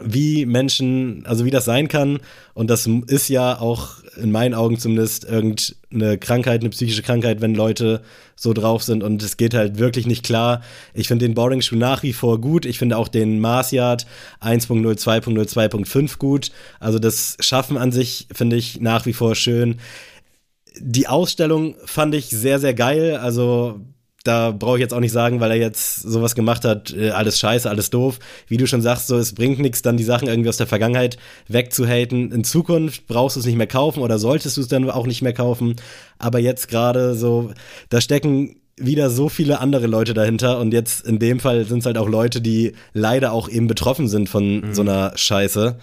[0.00, 2.20] wie Menschen, also wie das sein kann.
[2.54, 7.54] Und das ist ja auch in meinen Augen zumindest irgendeine Krankheit, eine psychische Krankheit, wenn
[7.54, 8.02] Leute
[8.36, 10.62] so drauf sind und es geht halt wirklich nicht klar.
[10.94, 12.66] Ich finde den Boring Schuh nach wie vor gut.
[12.66, 14.06] Ich finde auch den Mars Yard
[14.40, 16.50] 1.0, 2.0, 2.5 gut.
[16.78, 19.78] Also das Schaffen an sich finde ich nach wie vor schön.
[20.80, 23.16] Die Ausstellung fand ich sehr, sehr geil.
[23.16, 23.80] Also
[24.28, 27.38] da brauche ich jetzt auch nicht sagen, weil er jetzt sowas gemacht hat, äh, alles
[27.38, 28.18] scheiße, alles doof.
[28.46, 31.16] Wie du schon sagst, so es bringt nichts, dann die Sachen irgendwie aus der Vergangenheit
[31.48, 32.30] wegzuhaten.
[32.30, 35.22] In Zukunft brauchst du es nicht mehr kaufen oder solltest du es dann auch nicht
[35.22, 35.76] mehr kaufen.
[36.18, 37.52] Aber jetzt gerade so,
[37.88, 41.86] da stecken wieder so viele andere Leute dahinter und jetzt in dem Fall sind es
[41.86, 44.74] halt auch Leute, die leider auch eben betroffen sind von mhm.
[44.74, 45.78] so einer Scheiße.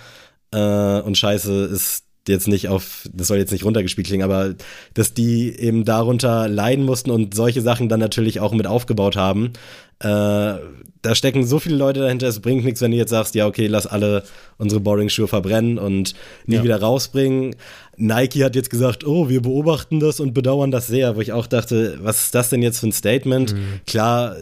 [0.54, 4.56] Äh, und Scheiße ist jetzt nicht auf, das soll jetzt nicht runtergespielt klingen, aber
[4.94, 9.54] dass die eben darunter leiden mussten und solche Sachen dann natürlich auch mit aufgebaut haben.
[10.00, 10.60] Äh,
[11.06, 13.68] da stecken so viele Leute dahinter, es bringt nichts, wenn du jetzt sagst, ja, okay,
[13.68, 14.24] lass alle
[14.58, 16.16] unsere Boring-Schuhe verbrennen und
[16.48, 16.64] nie ja.
[16.64, 17.56] wieder rausbringen.
[17.96, 21.48] Nike hat jetzt gesagt, oh, wir beobachten das und bedauern das sehr, wo ich auch
[21.48, 23.54] dachte, was ist das denn jetzt für ein Statement?
[23.54, 23.82] Mhm.
[23.86, 24.42] Klar, äh,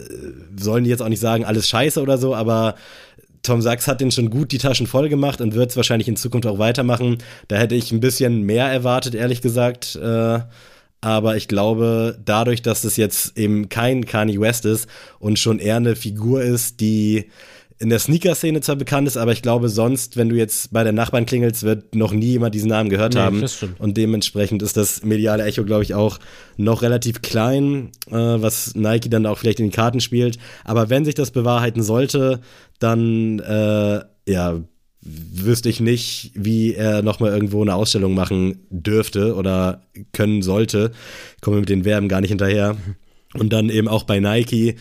[0.58, 2.76] sollen die jetzt auch nicht sagen, alles scheiße oder so, aber
[3.44, 6.16] Tom Sachs hat den schon gut die Taschen voll gemacht und wird es wahrscheinlich in
[6.16, 7.18] Zukunft auch weitermachen.
[7.48, 9.96] Da hätte ich ein bisschen mehr erwartet, ehrlich gesagt.
[9.96, 10.40] Äh,
[11.00, 15.76] aber ich glaube, dadurch, dass es jetzt eben kein Kanye West ist und schon eher
[15.76, 17.26] eine Figur ist, die
[17.78, 20.94] in der Sneaker-Szene zwar bekannt ist, aber ich glaube sonst, wenn du jetzt bei den
[20.94, 23.44] Nachbarn klingelst, wird noch nie jemand diesen Namen gehört nee, haben.
[23.78, 26.20] Und dementsprechend ist das mediale Echo, glaube ich, auch
[26.56, 30.38] noch relativ klein, äh, was Nike dann auch vielleicht in die Karten spielt.
[30.64, 32.40] Aber wenn sich das bewahrheiten sollte,
[32.78, 34.60] dann äh, ja,
[35.02, 39.82] wüsste ich nicht, wie er nochmal irgendwo eine Ausstellung machen dürfte oder
[40.12, 40.92] können sollte.
[41.36, 42.76] Ich komme mit den Verben gar nicht hinterher.
[43.34, 44.76] Und dann eben auch bei Nike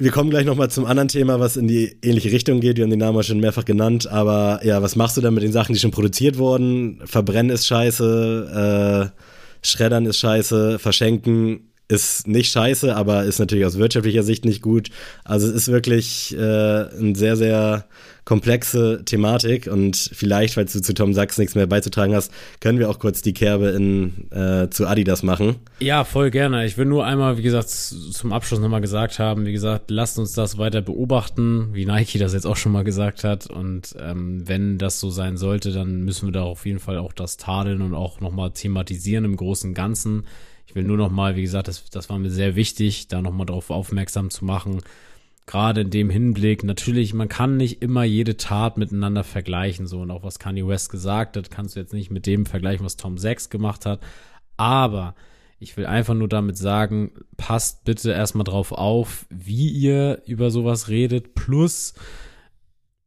[0.00, 2.78] wir kommen gleich nochmal zum anderen Thema, was in die ähnliche Richtung geht.
[2.78, 4.10] Wir haben den Namen schon mehrfach genannt.
[4.10, 7.00] Aber ja, was machst du dann mit den Sachen, die schon produziert wurden?
[7.04, 13.76] Verbrennen ist scheiße, äh, Schreddern ist scheiße, verschenken ist nicht scheiße, aber ist natürlich aus
[13.76, 14.90] wirtschaftlicher Sicht nicht gut.
[15.24, 17.84] Also es ist wirklich äh, ein sehr, sehr
[18.24, 22.88] komplexe Thematik und vielleicht, falls du zu Tom Sachs nichts mehr beizutragen hast, können wir
[22.88, 25.56] auch kurz die Kerbe in, äh, zu Adidas machen.
[25.80, 26.64] Ja, voll gerne.
[26.64, 30.32] Ich will nur einmal, wie gesagt, zum Abschluss nochmal gesagt haben, wie gesagt, lasst uns
[30.32, 34.78] das weiter beobachten, wie Nike das jetzt auch schon mal gesagt hat und ähm, wenn
[34.78, 37.94] das so sein sollte, dann müssen wir da auf jeden Fall auch das tadeln und
[37.94, 40.24] auch nochmal thematisieren im großen Ganzen.
[40.70, 43.70] Ich will nur nochmal, wie gesagt, das, das war mir sehr wichtig, da nochmal darauf
[43.70, 44.82] aufmerksam zu machen,
[45.44, 50.12] gerade in dem Hinblick, natürlich, man kann nicht immer jede Tat miteinander vergleichen, so und
[50.12, 53.18] auch was Kanye West gesagt hat, kannst du jetzt nicht mit dem vergleichen, was Tom
[53.18, 53.98] Sachs gemacht hat,
[54.56, 55.16] aber
[55.58, 60.88] ich will einfach nur damit sagen, passt bitte erstmal drauf auf, wie ihr über sowas
[60.88, 61.94] redet, plus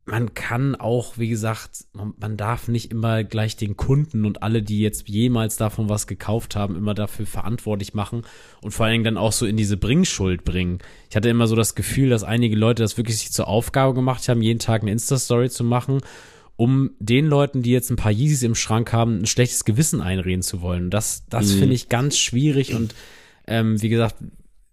[0.06, 4.62] man kann auch, wie gesagt, man, man, darf nicht immer gleich den Kunden und alle,
[4.62, 8.24] die jetzt jemals davon was gekauft haben, immer dafür verantwortlich machen
[8.62, 10.80] und vor allen Dingen dann auch so in diese Bringschuld bringen.
[11.10, 14.28] Ich hatte immer so das Gefühl, dass einige Leute das wirklich sich zur Aufgabe gemacht
[14.28, 16.02] haben, jeden Tag eine Insta-Story zu machen,
[16.58, 20.42] um den Leuten, die jetzt ein paar Yeezys im Schrank haben, ein schlechtes Gewissen einreden
[20.42, 20.90] zu wollen.
[20.90, 21.60] Das, das mhm.
[21.60, 22.94] finde ich ganz schwierig und
[23.48, 24.16] ähm, wie gesagt,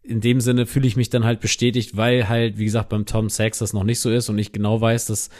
[0.02, 3.28] in dem Sinne fühle ich mich dann halt bestätigt, weil halt, wie gesagt, beim Tom
[3.28, 5.30] Sachs das noch nicht so ist und ich genau weiß, dass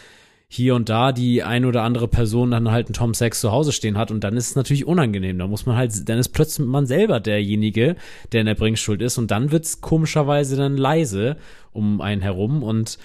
[0.53, 3.71] hier und da die ein oder andere Person dann halt einen Tom Sachs zu Hause
[3.71, 5.39] stehen hat und dann ist es natürlich unangenehm.
[5.39, 7.95] Da muss man halt, dann ist plötzlich man selber derjenige,
[8.33, 11.37] der in der Bringschuld ist und dann wird's komischerweise dann leise
[11.73, 12.99] um einen herum und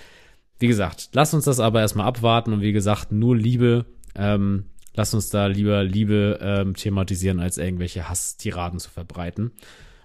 [0.58, 4.66] wie gesagt, lass uns das aber erstmal abwarten und wie gesagt, nur Liebe, ähm,
[4.96, 9.52] lass uns da lieber Liebe ähm, thematisieren, als irgendwelche Hasstiraden zu verbreiten.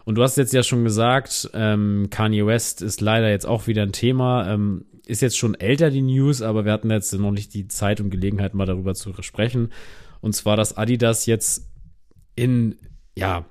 [0.04, 3.82] Und du hast jetzt ja schon gesagt, ähm, Kanye West ist leider jetzt auch wieder
[3.82, 4.52] ein Thema.
[4.52, 8.00] Ähm, ist jetzt schon älter, die News, aber wir hatten jetzt noch nicht die Zeit
[8.00, 9.72] und Gelegenheit, mal darüber zu sprechen.
[10.20, 11.68] Und zwar, dass Adidas jetzt
[12.36, 12.76] in,
[13.16, 13.44] ja,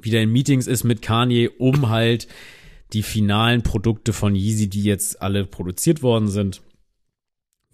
[0.00, 2.26] wieder in Meetings ist mit Kanye, um halt
[2.92, 6.62] die finalen Produkte von Yeezy, die jetzt alle produziert worden sind,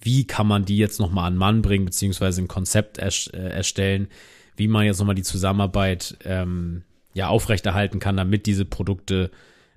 [0.01, 4.09] wie kann man die jetzt nochmal an Mann bringen, beziehungsweise ein Konzept äh, erstellen,
[4.57, 6.85] wie man jetzt nochmal die Zusammenarbeit ähm,
[7.19, 9.31] ja aufrechterhalten kann, damit diese Produkte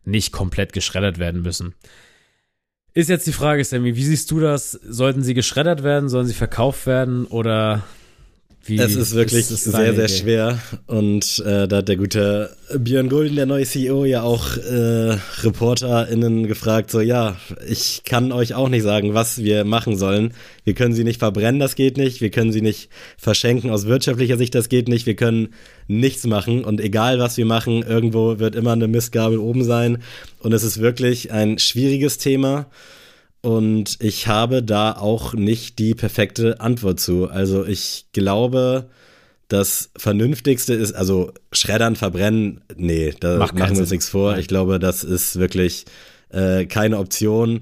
[0.05, 1.75] nicht komplett geschreddert werden müssen.
[2.93, 4.71] Ist jetzt die Frage, Sammy, wie siehst du das?
[4.71, 6.09] Sollten sie geschreddert werden?
[6.09, 7.25] Sollen sie verkauft werden?
[7.25, 7.83] Oder
[8.65, 10.59] wie es ist wirklich ist sehr, sehr schwer.
[10.85, 16.47] Und äh, da hat der gute Björn Gulden, der neue CEO, ja auch äh, ReporterInnen
[16.47, 17.35] gefragt, so ja,
[17.67, 20.33] ich kann euch auch nicht sagen, was wir machen sollen.
[20.63, 22.21] Wir können sie nicht verbrennen, das geht nicht.
[22.21, 25.07] Wir können sie nicht verschenken aus wirtschaftlicher Sicht, das geht nicht.
[25.07, 25.49] Wir können
[25.87, 26.63] nichts machen.
[26.63, 30.03] Und egal, was wir machen, irgendwo wird immer eine Mistgabel oben sein.
[30.39, 32.67] Und es ist wirklich ein schwieriges Thema.
[33.41, 37.27] Und ich habe da auch nicht die perfekte Antwort zu.
[37.27, 38.89] Also ich glaube,
[39.47, 44.37] das Vernünftigste ist, also Schreddern, verbrennen, nee, da Macht machen wir uns nichts vor.
[44.37, 45.85] Ich glaube, das ist wirklich
[46.29, 47.61] äh, keine Option.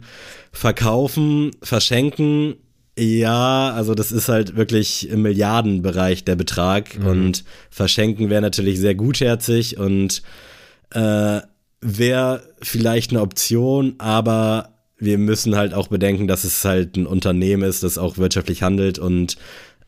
[0.52, 2.56] Verkaufen, verschenken,
[2.98, 7.08] ja, also das ist halt wirklich im Milliardenbereich der Betrag mhm.
[7.08, 10.22] und verschenken wäre natürlich sehr gutherzig und
[10.92, 11.40] äh,
[11.82, 17.64] wäre vielleicht eine Option, aber wir müssen halt auch bedenken, dass es halt ein Unternehmen
[17.64, 19.38] ist, das auch wirtschaftlich handelt und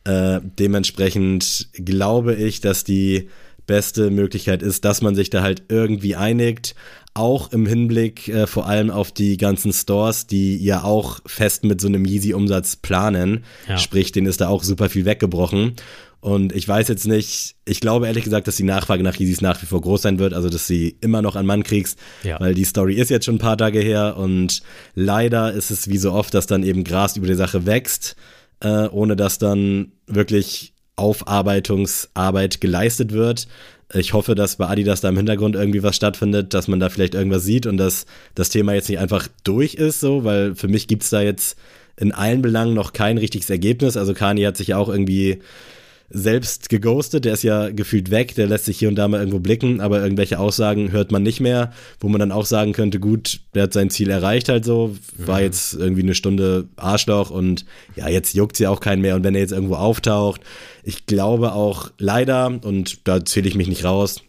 [0.04, 3.28] äh, dementsprechend glaube ich, dass die
[3.66, 6.74] beste Möglichkeit ist, dass man sich da halt irgendwie einigt,
[7.14, 11.80] auch im Hinblick äh, vor allem auf die ganzen Stores, die ja auch fest mit
[11.80, 13.44] so einem Yeezy-Umsatz planen.
[13.68, 13.76] Ja.
[13.76, 15.74] Sprich, denen ist da auch super viel weggebrochen.
[16.22, 19.60] Und ich weiß jetzt nicht, ich glaube ehrlich gesagt, dass die Nachfrage nach Yeezys nach
[19.60, 22.38] wie vor groß sein wird, also dass sie immer noch an Mann kriegst, ja.
[22.38, 24.62] weil die Story ist jetzt schon ein paar Tage her und
[24.94, 28.14] leider ist es wie so oft, dass dann eben Gras über die Sache wächst,
[28.60, 33.48] äh, ohne dass dann wirklich Aufarbeitungsarbeit geleistet wird.
[33.92, 37.16] Ich hoffe, dass bei Adidas da im Hintergrund irgendwie was stattfindet, dass man da vielleicht
[37.16, 38.06] irgendwas sieht und dass
[38.36, 41.58] das Thema jetzt nicht einfach durch ist, so, weil für mich gibt's da jetzt
[41.96, 43.96] in allen Belangen noch kein richtiges Ergebnis.
[43.96, 45.40] Also Kani hat sich ja auch irgendwie
[46.14, 49.38] selbst geghostet, der ist ja gefühlt weg, der lässt sich hier und da mal irgendwo
[49.38, 53.40] blicken, aber irgendwelche Aussagen hört man nicht mehr, wo man dann auch sagen könnte, gut,
[53.54, 55.44] der hat sein Ziel erreicht halt so, war mhm.
[55.44, 57.64] jetzt irgendwie eine Stunde Arschloch und
[57.96, 59.16] ja, jetzt juckt's ja auch keinen mehr.
[59.16, 60.42] Und wenn er jetzt irgendwo auftaucht,
[60.84, 64.20] ich glaube auch leider, und da zähle ich mich nicht raus,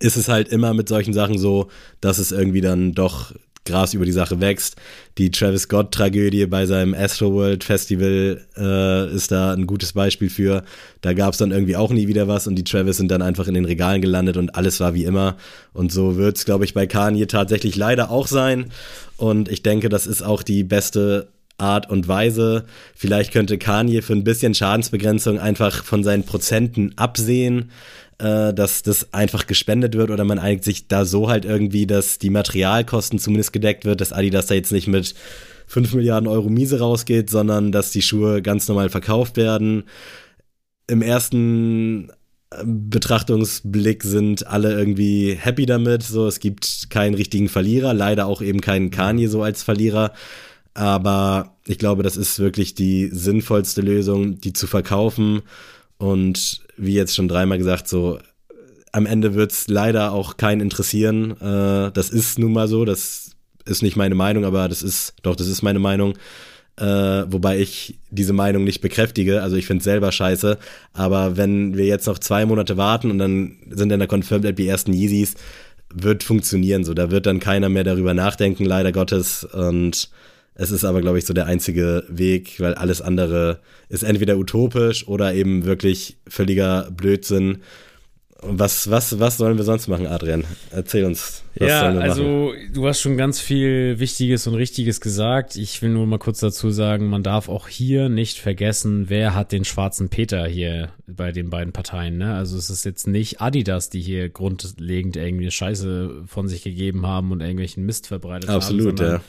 [0.00, 1.68] ist es halt immer mit solchen Sachen so,
[2.00, 3.32] dass es irgendwie dann doch
[3.64, 4.76] Gras über die Sache wächst.
[5.16, 10.64] Die Travis Scott-Tragödie bei seinem Astroworld Festival äh, ist da ein gutes Beispiel für.
[11.00, 13.48] Da gab es dann irgendwie auch nie wieder was und die Travis sind dann einfach
[13.48, 15.36] in den Regalen gelandet und alles war wie immer.
[15.72, 18.70] Und so wird es, glaube ich, bei Kanye tatsächlich leider auch sein.
[19.16, 22.64] Und ich denke, das ist auch die beste Art und Weise.
[22.94, 27.70] Vielleicht könnte Kanye für ein bisschen Schadensbegrenzung einfach von seinen Prozenten absehen
[28.18, 32.18] äh, dass das einfach gespendet wird oder man einigt sich da so halt irgendwie, dass
[32.18, 35.14] die Materialkosten zumindest gedeckt wird, dass Adidas da jetzt nicht mit
[35.66, 39.84] 5 Milliarden Euro Miese rausgeht, sondern dass die Schuhe ganz normal verkauft werden.
[40.86, 42.10] Im ersten
[42.50, 46.02] äh, Betrachtungsblick sind alle irgendwie happy damit.
[46.02, 50.12] So, es gibt keinen richtigen Verlierer, leider auch eben keinen Kanye so als Verlierer.
[50.74, 55.42] Aber ich glaube, das ist wirklich die sinnvollste Lösung, die zu verkaufen
[55.98, 58.18] und wie jetzt schon dreimal gesagt, so
[58.92, 61.32] am Ende wird es leider auch keinen interessieren.
[61.40, 63.32] Äh, das ist nun mal so, das
[63.64, 66.14] ist nicht meine Meinung, aber das ist, doch, das ist meine Meinung.
[66.76, 66.84] Äh,
[67.28, 69.42] wobei ich diese Meinung nicht bekräftige.
[69.42, 70.58] Also ich finde es selber scheiße.
[70.92, 74.56] Aber wenn wir jetzt noch zwei Monate warten und dann sind in der Confirmed App
[74.56, 75.34] die ersten Yeezys,
[75.92, 76.84] wird funktionieren.
[76.84, 79.44] So, da wird dann keiner mehr darüber nachdenken, leider Gottes.
[79.44, 80.10] Und
[80.54, 85.06] es ist aber, glaube ich, so der einzige Weg, weil alles andere ist entweder utopisch
[85.08, 87.58] oder eben wirklich völliger Blödsinn.
[88.46, 90.44] Was, was, was sollen wir sonst machen, Adrian?
[90.70, 91.42] Erzähl uns.
[91.56, 92.72] Was ja, also machen?
[92.74, 95.56] du hast schon ganz viel Wichtiges und Richtiges gesagt.
[95.56, 99.50] Ich will nur mal kurz dazu sagen, man darf auch hier nicht vergessen, wer hat
[99.50, 102.18] den schwarzen Peter hier bei den beiden Parteien.
[102.18, 102.34] Ne?
[102.34, 107.32] Also es ist jetzt nicht Adidas, die hier grundlegend irgendwie Scheiße von sich gegeben haben
[107.32, 109.06] und irgendwelchen Mist verbreitet Absolut, haben.
[109.06, 109.24] Absolut, ja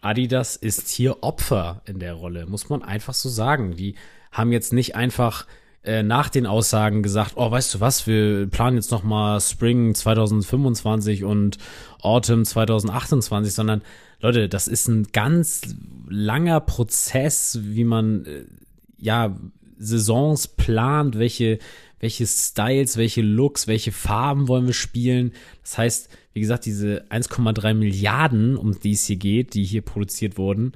[0.00, 3.76] Adidas ist hier Opfer in der Rolle, muss man einfach so sagen.
[3.76, 3.94] Die
[4.32, 5.46] haben jetzt nicht einfach
[5.82, 9.94] äh, nach den Aussagen gesagt, oh, weißt du was, wir planen jetzt noch mal Spring
[9.94, 11.58] 2025 und
[12.02, 13.82] Autumn 2028, sondern
[14.20, 15.62] Leute, das ist ein ganz
[16.08, 18.44] langer Prozess, wie man äh,
[18.98, 19.36] ja
[19.78, 21.58] Saisons plant, welche
[22.00, 25.32] welche Styles, welche Looks, welche Farben wollen wir spielen.
[25.62, 30.38] Das heißt, wie gesagt, diese 1,3 Milliarden, um die es hier geht, die hier produziert
[30.38, 30.72] wurden,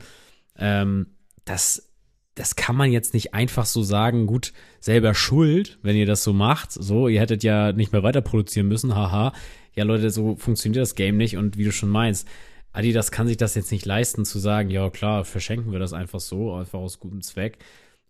[0.58, 1.06] ähm,
[1.44, 1.90] das,
[2.34, 6.32] das kann man jetzt nicht einfach so sagen, gut, selber schuld, wenn ihr das so
[6.32, 6.72] macht.
[6.72, 9.32] So, ihr hättet ja nicht mehr weiter produzieren müssen, haha.
[9.76, 12.28] Ja, Leute, so funktioniert das Game nicht und wie du schon meinst,
[12.72, 16.20] Adidas kann sich das jetzt nicht leisten zu sagen, ja klar, verschenken wir das einfach
[16.20, 17.58] so, einfach aus gutem Zweck.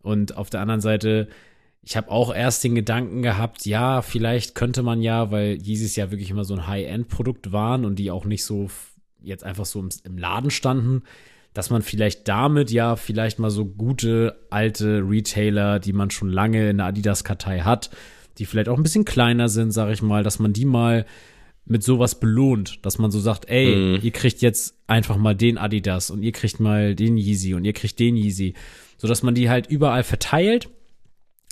[0.03, 1.29] Und auf der anderen Seite,
[1.87, 6.11] ich habe auch erst den Gedanken gehabt, ja, vielleicht könnte man ja, weil Yeezys ja
[6.11, 8.71] wirklich immer so ein High-End-Produkt waren und die auch nicht so
[9.23, 11.03] jetzt einfach so im, im, Laden standen,
[11.53, 16.71] dass man vielleicht damit ja vielleicht mal so gute alte Retailer, die man schon lange
[16.71, 17.91] in der Adidas-Kartei hat,
[18.39, 21.05] die vielleicht auch ein bisschen kleiner sind, sag ich mal, dass man die mal
[21.67, 23.99] mit sowas belohnt, dass man so sagt, ey, mhm.
[24.03, 27.73] ihr kriegt jetzt einfach mal den Adidas und ihr kriegt mal den Yeezy und ihr
[27.73, 28.55] kriegt den Yeezy,
[28.99, 30.69] so dass man die halt überall verteilt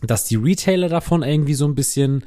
[0.03, 2.25] dass die Retailer davon irgendwie so ein bisschen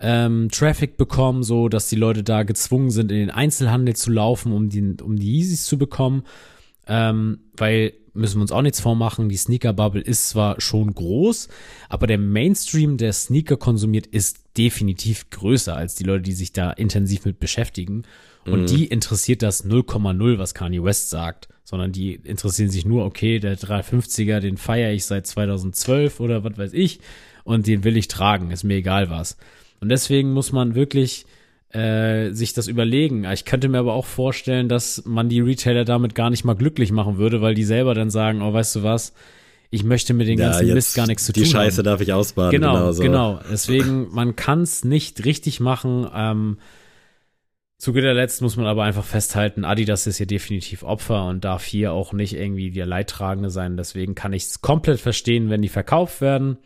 [0.00, 4.52] ähm, Traffic bekommen, so dass die Leute da gezwungen sind, in den Einzelhandel zu laufen,
[4.52, 6.24] um die, um die Yeezys zu bekommen.
[6.86, 11.48] Ähm, weil, müssen wir uns auch nichts vormachen, die Sneaker-Bubble ist zwar schon groß,
[11.88, 16.70] aber der Mainstream, der Sneaker konsumiert, ist definitiv größer als die Leute, die sich da
[16.70, 18.02] intensiv mit beschäftigen.
[18.44, 18.66] Und mhm.
[18.66, 23.58] die interessiert das 0,0, was Kanye West sagt, sondern die interessieren sich nur, okay, der
[23.58, 27.00] 350er, den feiere ich seit 2012 oder was weiß ich
[27.42, 29.36] und den will ich tragen, ist mir egal was.
[29.80, 31.26] Und deswegen muss man wirklich
[31.70, 33.24] äh, sich das überlegen.
[33.32, 36.92] Ich könnte mir aber auch vorstellen, dass man die Retailer damit gar nicht mal glücklich
[36.92, 39.12] machen würde, weil die selber dann sagen, oh, weißt du was,
[39.70, 41.84] ich möchte mit den ja, ganzen Mist gar nichts zu tun Die Scheiße haben.
[41.84, 42.52] darf ich ausbaden.
[42.52, 42.92] Genau, genau.
[42.92, 43.02] So.
[43.02, 43.40] genau.
[43.50, 46.06] Deswegen, man kann es nicht richtig machen.
[46.14, 46.58] Ähm,
[47.78, 51.64] zu guter Letzt muss man aber einfach festhalten, Adidas ist hier definitiv Opfer und darf
[51.64, 53.76] hier auch nicht irgendwie der Leidtragende sein.
[53.76, 56.58] Deswegen kann ich es komplett verstehen, wenn die verkauft werden.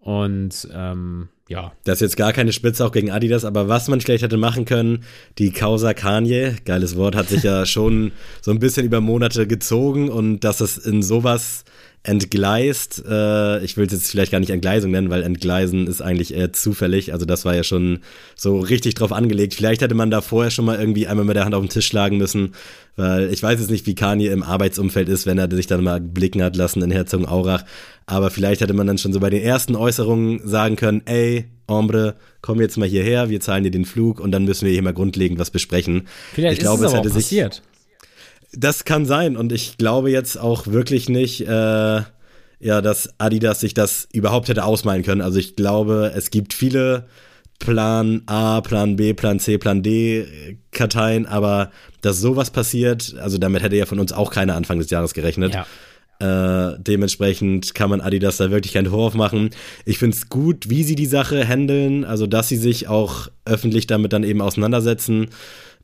[0.00, 1.72] Und ähm, ja.
[1.84, 4.64] Das ist jetzt gar keine Spitze auch gegen Adidas, aber was man vielleicht hätte machen
[4.64, 5.04] können,
[5.38, 10.08] die Causa Kanye, geiles Wort, hat sich ja schon so ein bisschen über Monate gezogen
[10.08, 11.64] und dass es in sowas
[12.02, 13.04] entgleist.
[13.06, 16.52] Äh, ich will es jetzt vielleicht gar nicht Entgleisung nennen, weil Entgleisen ist eigentlich eher
[16.52, 17.12] zufällig.
[17.12, 18.00] Also das war ja schon
[18.34, 19.54] so richtig drauf angelegt.
[19.54, 21.86] Vielleicht hätte man da vorher schon mal irgendwie einmal mit der Hand auf den Tisch
[21.86, 22.54] schlagen müssen,
[22.96, 26.00] weil ich weiß jetzt nicht, wie Kanye im Arbeitsumfeld ist, wenn er sich dann mal
[26.00, 27.64] blicken hat lassen in Herzogenaurach.
[28.06, 32.16] Aber vielleicht hätte man dann schon so bei den ersten Äußerungen sagen können, ey, Ombre,
[32.40, 34.94] komm jetzt mal hierher, wir zahlen dir den Flug und dann müssen wir hier mal
[34.94, 36.08] grundlegend was besprechen.
[36.32, 37.54] Vielleicht ich glaube, ist es, aber es hätte passiert.
[37.54, 37.62] Sich,
[38.52, 42.02] das kann sein und ich glaube jetzt auch wirklich nicht, äh,
[42.62, 45.22] ja, dass Adidas sich das überhaupt hätte ausmalen können.
[45.22, 47.06] Also ich glaube, es gibt viele
[47.58, 53.62] Plan A, Plan B, Plan C, Plan D Karteien, aber dass sowas passiert, also damit
[53.62, 55.54] hätte ja von uns auch keiner Anfang des Jahres gerechnet.
[55.54, 55.66] Ja.
[56.20, 59.50] Äh, dementsprechend kann man Adidas da wirklich keinen Vorwurf machen.
[59.86, 63.86] Ich finde es gut, wie sie die Sache handeln, also dass sie sich auch öffentlich
[63.86, 65.28] damit dann eben auseinandersetzen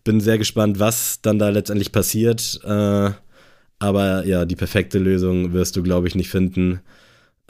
[0.07, 2.61] bin sehr gespannt, was dann da letztendlich passiert.
[2.65, 3.11] Äh,
[3.79, 6.81] aber ja, die perfekte Lösung wirst du, glaube ich, nicht finden.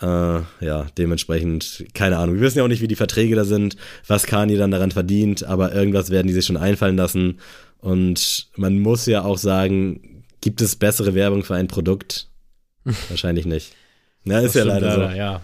[0.01, 2.35] Äh, ja, dementsprechend, keine Ahnung.
[2.35, 5.45] Wir wissen ja auch nicht, wie die Verträge da sind, was Kanye dann daran verdient,
[5.45, 7.39] aber irgendwas werden die sich schon einfallen lassen.
[7.79, 12.29] Und man muss ja auch sagen, gibt es bessere Werbung für ein Produkt?
[13.09, 13.73] Wahrscheinlich nicht.
[14.25, 15.17] Ja, ist ja leider, leider so.
[15.17, 15.43] Ja.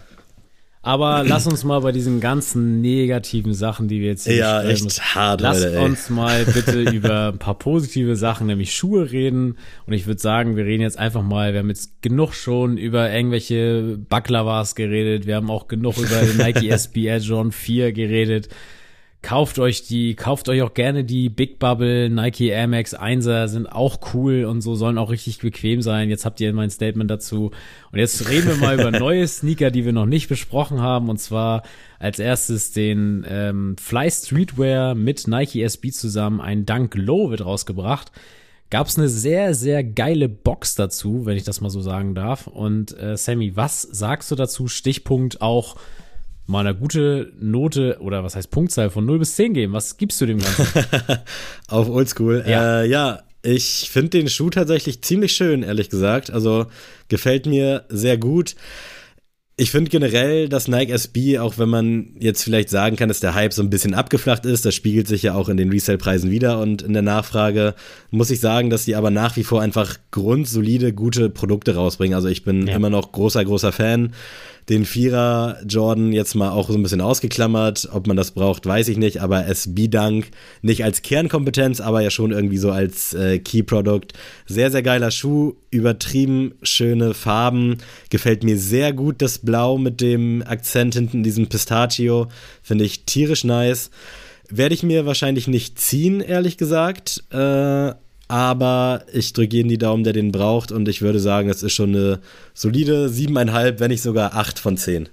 [0.84, 5.14] Aber lass uns mal bei diesen ganzen negativen Sachen, die wir jetzt hier Ja, echt
[5.14, 9.58] hart, Lass Leute, uns mal bitte über ein paar positive Sachen, nämlich Schuhe reden.
[9.86, 13.12] Und ich würde sagen, wir reden jetzt einfach mal, wir haben jetzt genug schon über
[13.12, 15.26] irgendwelche Baklavas geredet.
[15.26, 18.48] Wir haben auch genug über den Nike SB Edge On 4 geredet.
[19.22, 23.68] Kauft euch die, kauft euch auch gerne die Big Bubble Nike Air Max 1er, sind
[23.68, 26.10] auch cool und so, sollen auch richtig bequem sein.
[26.10, 27.52] Jetzt habt ihr mein Statement dazu.
[27.92, 31.08] Und jetzt reden wir mal über neue Sneaker, die wir noch nicht besprochen haben.
[31.08, 31.62] Und zwar
[32.00, 36.40] als erstes den ähm, Fly Streetwear mit Nike SB zusammen.
[36.40, 38.10] Ein Dunk Low wird rausgebracht.
[38.70, 42.48] Gab es eine sehr, sehr geile Box dazu, wenn ich das mal so sagen darf.
[42.48, 44.66] Und äh, Sammy, was sagst du dazu?
[44.66, 45.76] Stichpunkt auch
[46.46, 49.72] mal eine gute Note oder was heißt Punktzahl von 0 bis 10 geben.
[49.72, 50.66] Was gibst du dem Ganzen?
[51.68, 52.44] Auf Oldschool.
[52.46, 56.30] Ja, äh, ja ich finde den Schuh tatsächlich ziemlich schön, ehrlich gesagt.
[56.30, 56.66] Also
[57.08, 58.54] gefällt mir sehr gut.
[59.56, 63.34] Ich finde generell, dass Nike SB, auch wenn man jetzt vielleicht sagen kann, dass der
[63.34, 66.58] Hype so ein bisschen abgeflacht ist, das spiegelt sich ja auch in den Resale-Preisen wieder
[66.58, 67.74] und in der Nachfrage,
[68.10, 72.14] muss ich sagen, dass die aber nach wie vor einfach grundsolide, gute Produkte rausbringen.
[72.14, 72.76] Also ich bin ja.
[72.76, 74.14] immer noch großer, großer Fan
[74.68, 77.88] den Vierer Jordan jetzt mal auch so ein bisschen ausgeklammert.
[77.92, 80.30] Ob man das braucht, weiß ich nicht, aber SB Dunk
[80.62, 84.08] nicht als Kernkompetenz, aber ja schon irgendwie so als äh, Key Product.
[84.46, 87.78] Sehr, sehr geiler Schuh, übertrieben schöne Farben.
[88.10, 92.28] Gefällt mir sehr gut das Blau mit dem Akzent hinten, diesem Pistachio.
[92.62, 93.90] Finde ich tierisch nice.
[94.48, 97.24] Werde ich mir wahrscheinlich nicht ziehen, ehrlich gesagt.
[97.30, 97.94] Äh,
[98.28, 101.72] aber ich drücke jeden die Daumen, der den braucht und ich würde sagen, es ist
[101.72, 102.20] schon eine
[102.54, 105.08] solide 7,5, wenn nicht sogar 8 von 10.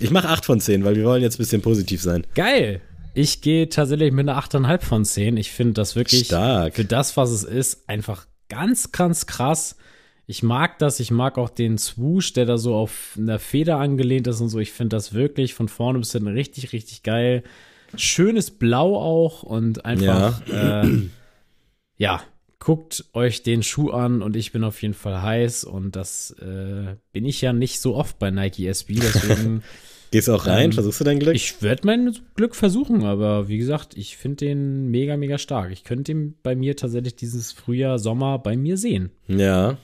[0.00, 2.26] Ich mache 8 von 10, weil wir wollen jetzt ein bisschen positiv sein.
[2.34, 2.80] Geil!
[3.14, 5.36] Ich gehe tatsächlich mit einer 8,5 von 10.
[5.36, 6.74] Ich finde das wirklich Stark.
[6.74, 9.76] für das, was es ist, einfach ganz, ganz krass.
[10.26, 14.26] Ich mag das, ich mag auch den Swoosh, der da so auf einer Feder angelehnt
[14.26, 14.58] ist und so.
[14.58, 17.44] Ich finde das wirklich von vorne bis hinten richtig, richtig geil.
[17.94, 21.02] Schönes Blau auch und einfach, ja, äh,
[21.98, 22.20] ja
[22.64, 26.96] guckt euch den Schuh an und ich bin auf jeden Fall heiß und das äh,
[27.12, 29.62] bin ich ja nicht so oft bei Nike SB, deswegen.
[30.10, 30.66] Gehst du auch rein?
[30.66, 31.34] Ähm, Versuchst du dein Glück?
[31.34, 35.72] Ich werde mein Glück versuchen, aber wie gesagt, ich finde den mega, mega stark.
[35.72, 39.10] Ich könnte ihn bei mir tatsächlich dieses Frühjahr, Sommer bei mir sehen.
[39.28, 39.76] Ja.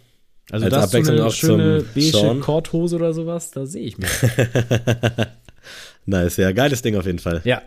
[0.51, 4.09] Also Als das ist so eine schöne beige Korthose oder sowas, da sehe ich mich.
[6.07, 7.43] nice, ja, geiles Ding auf jeden Fall.
[7.45, 7.61] Ja,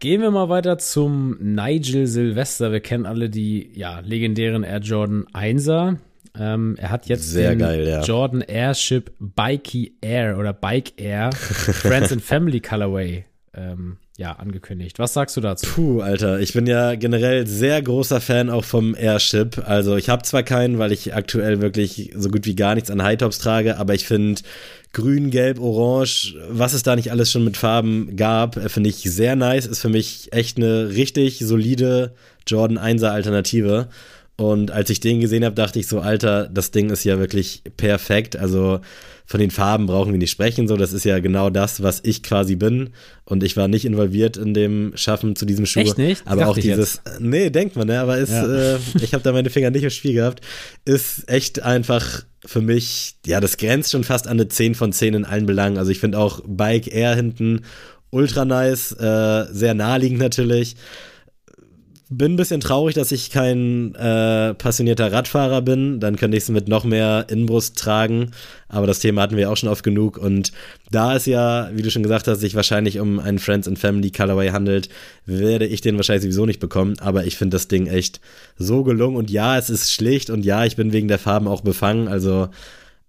[0.00, 2.72] Gehen wir mal weiter zum Nigel Sylvester.
[2.72, 5.98] Wir kennen alle die ja, legendären Air Jordan 1er.
[6.38, 8.00] Ähm, er hat jetzt Sehr den geil, ja.
[8.00, 14.98] Jordan Airship Bikey Air oder Bike Air Friends and Family Colorway ähm, ja, angekündigt.
[14.98, 15.66] Was sagst du dazu?
[15.66, 19.66] Puh, Alter, ich bin ja generell sehr großer Fan auch vom Airship.
[19.66, 23.02] Also ich habe zwar keinen, weil ich aktuell wirklich so gut wie gar nichts an
[23.02, 24.42] Hightops trage, aber ich finde
[24.92, 28.96] Grün, Gelb, Orange, was es da nicht alles schon mit Farben gab, äh, finde ich
[28.98, 29.64] sehr nice.
[29.64, 32.12] Ist für mich echt eine richtig solide
[32.46, 33.88] Jordan 1er Alternative.
[34.36, 37.62] Und als ich den gesehen habe, dachte ich so, Alter, das Ding ist ja wirklich
[37.78, 38.36] perfekt.
[38.36, 38.80] Also
[39.30, 40.66] von den Farben brauchen wir nicht sprechen.
[40.66, 42.90] So, das ist ja genau das, was ich quasi bin.
[43.24, 45.78] Und ich war nicht involviert in dem Schaffen zu diesem Schuh.
[45.78, 46.26] Echt nicht?
[46.26, 47.20] Aber auch dieses, jetzt.
[47.20, 48.00] nee, denkt man, ne?
[48.00, 48.74] Aber ist, ja.
[48.74, 50.44] äh, ich habe da meine Finger nicht im Spiel gehabt.
[50.84, 55.14] Ist echt einfach für mich, ja, das grenzt schon fast an eine 10 von 10
[55.14, 55.78] in allen Belangen.
[55.78, 57.60] Also ich finde auch Bike Air hinten
[58.10, 60.74] ultra nice, äh, sehr naheliegend natürlich
[62.12, 66.00] bin ein bisschen traurig, dass ich kein äh, passionierter Radfahrer bin.
[66.00, 68.32] Dann könnte ich es mit noch mehr Inbrust tragen.
[68.68, 70.18] Aber das Thema hatten wir auch schon oft genug.
[70.18, 70.50] Und
[70.90, 74.10] da es ja, wie du schon gesagt hast, sich wahrscheinlich um einen Friends and Family
[74.10, 74.88] Colorway handelt,
[75.24, 76.98] werde ich den wahrscheinlich sowieso nicht bekommen.
[76.98, 78.20] Aber ich finde das Ding echt
[78.58, 79.16] so gelungen.
[79.16, 80.30] Und ja, es ist schlicht.
[80.30, 82.08] Und ja, ich bin wegen der Farben auch befangen.
[82.08, 82.48] Also,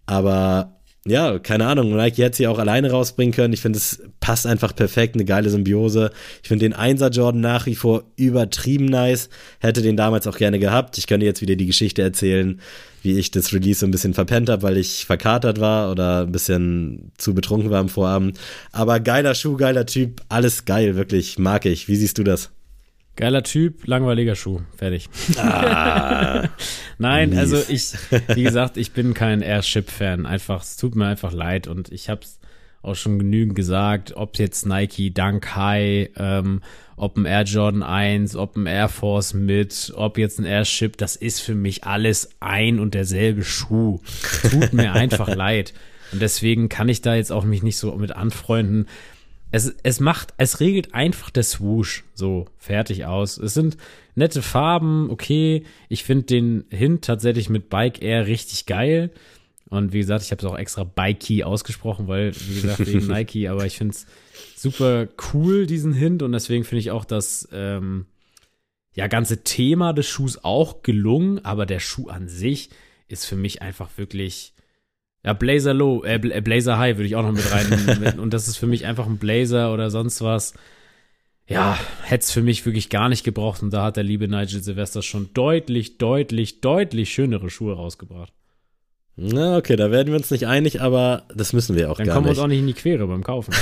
[0.05, 0.75] aber
[1.07, 3.53] ja, keine Ahnung, Nike hätte sie auch alleine rausbringen können.
[3.53, 6.11] Ich finde, es passt einfach perfekt, eine geile Symbiose.
[6.43, 9.29] Ich finde den 1er Jordan nach wie vor übertrieben nice.
[9.59, 10.99] Hätte den damals auch gerne gehabt.
[10.99, 12.61] Ich könnte jetzt wieder die Geschichte erzählen,
[13.01, 16.31] wie ich das Release so ein bisschen verpennt habe, weil ich verkatert war oder ein
[16.31, 18.39] bisschen zu betrunken war am Vorabend.
[18.71, 21.87] Aber geiler Schuh, geiler Typ, alles geil, wirklich, mag ich.
[21.87, 22.51] Wie siehst du das?
[23.21, 24.61] Geiler Typ, langweiliger Schuh.
[24.75, 25.07] Fertig.
[25.37, 26.49] Ah,
[26.97, 27.37] Nein, mies.
[27.37, 27.93] also ich,
[28.35, 30.25] wie gesagt, ich bin kein Airship-Fan.
[30.25, 32.39] Einfach, es tut mir einfach leid und ich habe es
[32.81, 36.61] auch schon genügend gesagt, ob jetzt Nike Dunk High, ähm,
[36.95, 41.15] ob ein Air Jordan 1, ob ein Air Force mit, ob jetzt ein Airship, das
[41.15, 43.99] ist für mich alles ein und derselbe Schuh.
[44.49, 45.75] Tut mir einfach leid.
[46.11, 48.87] Und deswegen kann ich da jetzt auch mich nicht so mit anfreunden
[49.51, 53.37] es, es macht, es regelt einfach der Swoosh so fertig aus.
[53.37, 53.77] Es sind
[54.15, 55.65] nette Farben, okay.
[55.89, 59.11] Ich finde den Hint tatsächlich mit Bike Air richtig geil.
[59.69, 63.47] Und wie gesagt, ich habe es auch extra Bikey ausgesprochen, weil, wie gesagt, wegen Nike,
[63.47, 64.05] aber ich finde es
[64.55, 66.23] super cool, diesen Hint.
[66.23, 68.05] Und deswegen finde ich auch das ähm,
[68.93, 72.69] ja, ganze Thema des Schuhs auch gelungen, aber der Schuh an sich
[73.07, 74.53] ist für mich einfach wirklich
[75.23, 78.19] ja, Blazer Low, äh, äh, Blazer High würde ich auch noch mit rein.
[78.19, 80.53] und das ist für mich einfach ein Blazer oder sonst was.
[81.47, 83.61] Ja, hätte es für mich wirklich gar nicht gebraucht.
[83.61, 88.31] Und da hat der liebe Nigel Silvester schon deutlich, deutlich, deutlich schönere Schuhe rausgebracht.
[89.17, 92.15] Na, okay, da werden wir uns nicht einig, aber das müssen wir auch Dann gar
[92.15, 92.15] nicht.
[92.15, 93.53] Dann kommen wir uns auch nicht in die Quere beim Kaufen.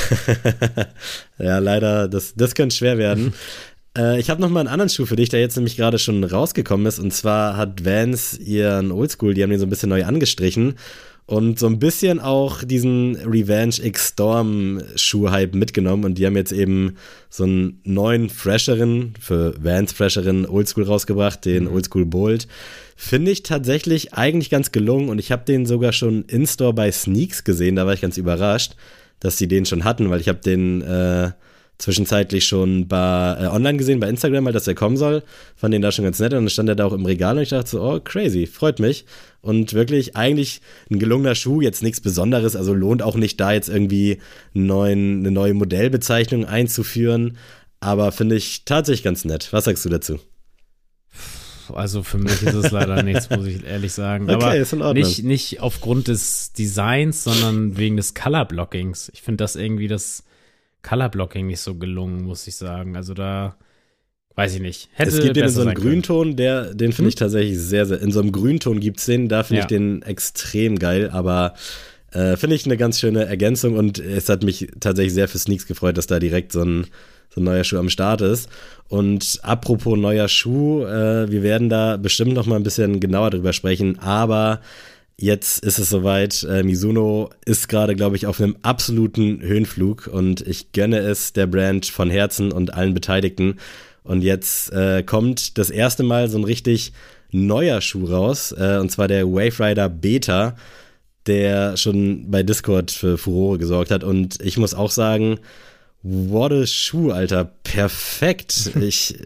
[1.39, 3.33] ja, leider, das, das könnte schwer werden.
[3.97, 6.23] äh, ich habe noch mal einen anderen Schuh für dich, der jetzt nämlich gerade schon
[6.23, 6.99] rausgekommen ist.
[6.99, 10.75] Und zwar hat Vans ihren Oldschool, die haben den so ein bisschen neu angestrichen
[11.29, 16.51] und so ein bisschen auch diesen Revenge X Storm Schuh-Hype mitgenommen und die haben jetzt
[16.51, 16.95] eben
[17.29, 21.73] so einen neuen, fresheren, für Vans fresheren Oldschool rausgebracht, den mhm.
[21.73, 22.47] Oldschool Bolt.
[22.95, 27.43] Finde ich tatsächlich eigentlich ganz gelungen und ich habe den sogar schon in-store bei Sneaks
[27.43, 28.75] gesehen, da war ich ganz überrascht.
[29.19, 31.31] dass sie den schon hatten, weil ich habe den äh,
[31.79, 35.23] zwischenzeitlich schon bei, äh, online gesehen, bei Instagram, halt, dass er kommen soll.
[35.55, 37.43] Fand den da schon ganz nett und dann stand er da auch im Regal und
[37.43, 39.05] ich dachte so, oh, crazy, freut mich.
[39.41, 40.61] Und wirklich eigentlich
[40.91, 44.19] ein gelungener Schuh, jetzt nichts Besonderes, also lohnt auch nicht da jetzt irgendwie
[44.53, 47.37] einen neuen, eine neue Modellbezeichnung einzuführen.
[47.79, 49.47] Aber finde ich tatsächlich ganz nett.
[49.51, 50.19] Was sagst du dazu?
[51.73, 54.25] Also für mich ist es leider nichts, muss ich ehrlich sagen.
[54.25, 55.07] Okay, Aber ist in Ordnung.
[55.07, 59.11] Nicht, nicht aufgrund des Designs, sondern wegen des Color-Blockings.
[59.13, 60.23] Ich finde das irgendwie das
[60.81, 62.95] Colorblocking nicht so gelungen, muss ich sagen.
[62.95, 63.55] Also da
[64.35, 64.89] weiß ich nicht.
[64.93, 67.09] Hätte es gibt den in so einem Grünton, der, den finde hm?
[67.09, 68.01] ich tatsächlich sehr, sehr.
[68.01, 69.63] In so einem Grünton gibt es den, da finde ja.
[69.65, 71.55] ich den extrem geil, aber
[72.11, 75.67] äh, finde ich eine ganz schöne Ergänzung und es hat mich tatsächlich sehr für Sneaks
[75.67, 76.87] gefreut, dass da direkt so ein,
[77.29, 78.49] so ein neuer Schuh am Start ist.
[78.87, 83.53] Und apropos neuer Schuh, äh, wir werden da bestimmt noch mal ein bisschen genauer drüber
[83.53, 84.61] sprechen, aber
[85.21, 86.43] Jetzt ist es soweit.
[86.49, 91.45] Äh, Mizuno ist gerade, glaube ich, auf einem absoluten Höhenflug und ich gönne es der
[91.45, 93.57] Brand von Herzen und allen Beteiligten.
[94.03, 96.93] Und jetzt äh, kommt das erste Mal so ein richtig
[97.31, 100.55] neuer Schuh raus, äh, und zwar der Wave Rider Beta,
[101.25, 104.05] der schon bei Discord für Furore gesorgt hat.
[104.05, 105.39] Und ich muss auch sagen,
[106.01, 107.43] what a Schuh, Alter.
[107.63, 108.71] Perfekt.
[108.79, 109.17] ich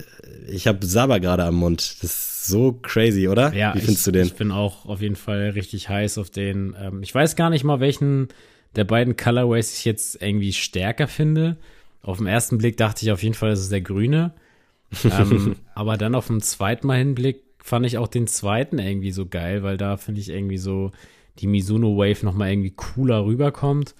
[0.47, 1.97] ich habe Saba gerade am Mund.
[2.01, 3.53] Das ist so crazy, oder?
[3.53, 4.25] Ja, Wie findest ich, du den?
[4.25, 6.75] Ich bin auch auf jeden Fall richtig heiß auf den.
[6.79, 8.27] Ähm, ich weiß gar nicht mal, welchen
[8.75, 11.57] der beiden Colorways ich jetzt irgendwie stärker finde.
[12.01, 14.33] Auf den ersten Blick dachte ich auf jeden Fall, das ist der grüne.
[15.05, 19.25] ähm, aber dann auf den zweiten Mal Hinblick fand ich auch den zweiten irgendwie so
[19.25, 20.91] geil, weil da finde ich irgendwie so
[21.39, 23.95] die Mizuno Wave nochmal irgendwie cooler rüberkommt.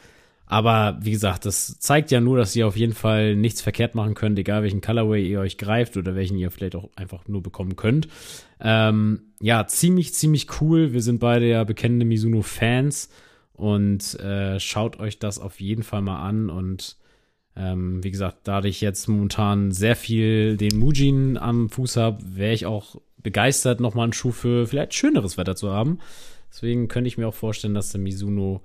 [0.45, 4.13] Aber wie gesagt, das zeigt ja nur, dass ihr auf jeden Fall nichts verkehrt machen
[4.13, 7.75] könnt, egal welchen Colorway ihr euch greift oder welchen ihr vielleicht auch einfach nur bekommen
[7.75, 8.07] könnt.
[8.59, 10.93] Ähm, ja, ziemlich, ziemlich cool.
[10.93, 13.09] Wir sind beide ja bekennende Mizuno-Fans
[13.53, 16.49] und äh, schaut euch das auf jeden Fall mal an.
[16.49, 16.97] Und
[17.55, 22.53] ähm, wie gesagt, da ich jetzt momentan sehr viel den Mujin am Fuß habe, wäre
[22.53, 25.99] ich auch begeistert, nochmal einen Schuh für vielleicht schöneres Wetter zu haben.
[26.51, 28.61] Deswegen könnte ich mir auch vorstellen, dass der Mizuno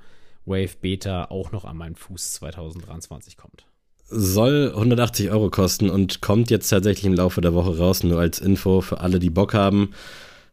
[0.49, 3.67] Wave Beta auch noch an meinen Fuß 2023 kommt.
[4.11, 8.39] Soll 180 Euro kosten und kommt jetzt tatsächlich im Laufe der Woche raus, nur als
[8.39, 9.93] Info für alle, die Bock haben.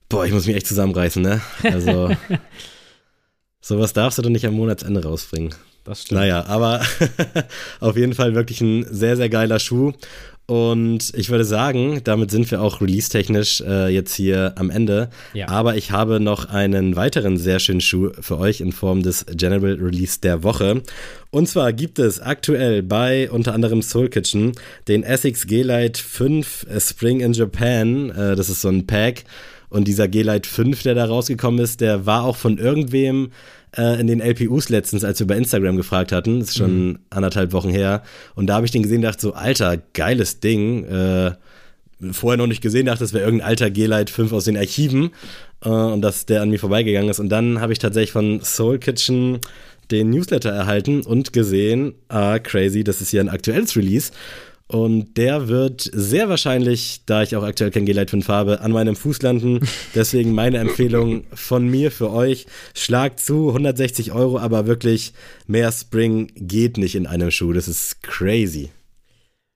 [0.09, 1.41] Boah, ich muss mich echt zusammenreißen, ne?
[1.63, 2.11] Also,
[3.61, 5.55] sowas darfst du doch nicht am Monatsende rausbringen.
[5.85, 6.19] Das stimmt.
[6.19, 6.81] Naja, aber
[7.79, 9.93] auf jeden Fall wirklich ein sehr, sehr geiler Schuh.
[10.47, 15.09] Und ich würde sagen, damit sind wir auch release-technisch äh, jetzt hier am Ende.
[15.33, 15.47] Ja.
[15.47, 19.73] Aber ich habe noch einen weiteren sehr schönen Schuh für euch in Form des General
[19.73, 20.83] Release der Woche.
[21.31, 24.51] Und zwar gibt es aktuell bei unter anderem Soul Kitchen
[24.87, 28.11] den Essex G-Lite 5 Spring in Japan.
[28.11, 29.23] Äh, das ist so ein Pack.
[29.75, 33.31] Und dieser G-Lite 5, der da rausgekommen ist, der war auch von irgendwem
[33.77, 36.39] äh, in den LPUs letztens, als wir bei Instagram gefragt hatten.
[36.39, 36.99] Das ist schon mhm.
[37.09, 38.01] anderthalb Wochen her.
[38.35, 40.85] Und da habe ich den gesehen und dachte so, Alter, geiles Ding.
[40.85, 41.33] Äh,
[42.13, 45.09] vorher noch nicht gesehen, dachte, das wäre irgendein alter G-Lite 5 aus den Archiven
[45.65, 47.19] äh, und dass der an mir vorbeigegangen ist.
[47.19, 49.39] Und dann habe ich tatsächlich von Soul Kitchen
[49.91, 54.13] den Newsletter erhalten und gesehen, ah, crazy, das ist hier ein aktuelles Release.
[54.67, 58.95] Und der wird sehr wahrscheinlich, da ich auch aktuell kein G-Lite 5 habe, an meinem
[58.95, 59.59] Fuß landen.
[59.95, 62.47] Deswegen meine Empfehlung von mir für euch.
[62.73, 65.13] Schlag zu, 160 Euro, aber wirklich
[65.45, 67.53] mehr Spring geht nicht in einem Schuh.
[67.53, 68.71] Das ist crazy.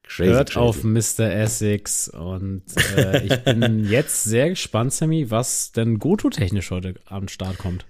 [0.03, 0.59] Crazy, Hört crazy.
[0.59, 1.31] auf Mr.
[1.31, 2.63] Essex und
[2.97, 7.85] äh, ich bin jetzt sehr gespannt, Sammy, was denn Goto-technisch heute am Start kommt.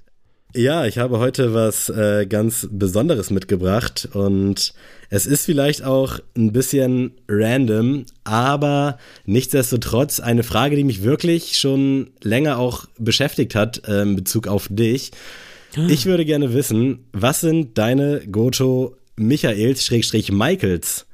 [0.55, 4.73] Ja, ich habe heute was äh, ganz Besonderes mitgebracht und
[5.11, 12.09] es ist vielleicht auch ein bisschen random, aber nichtsdestotrotz eine Frage, die mich wirklich schon
[12.23, 15.11] länger auch beschäftigt hat äh, in Bezug auf dich.
[15.87, 21.05] Ich würde gerne wissen, was sind deine Goto Michaels-Michaels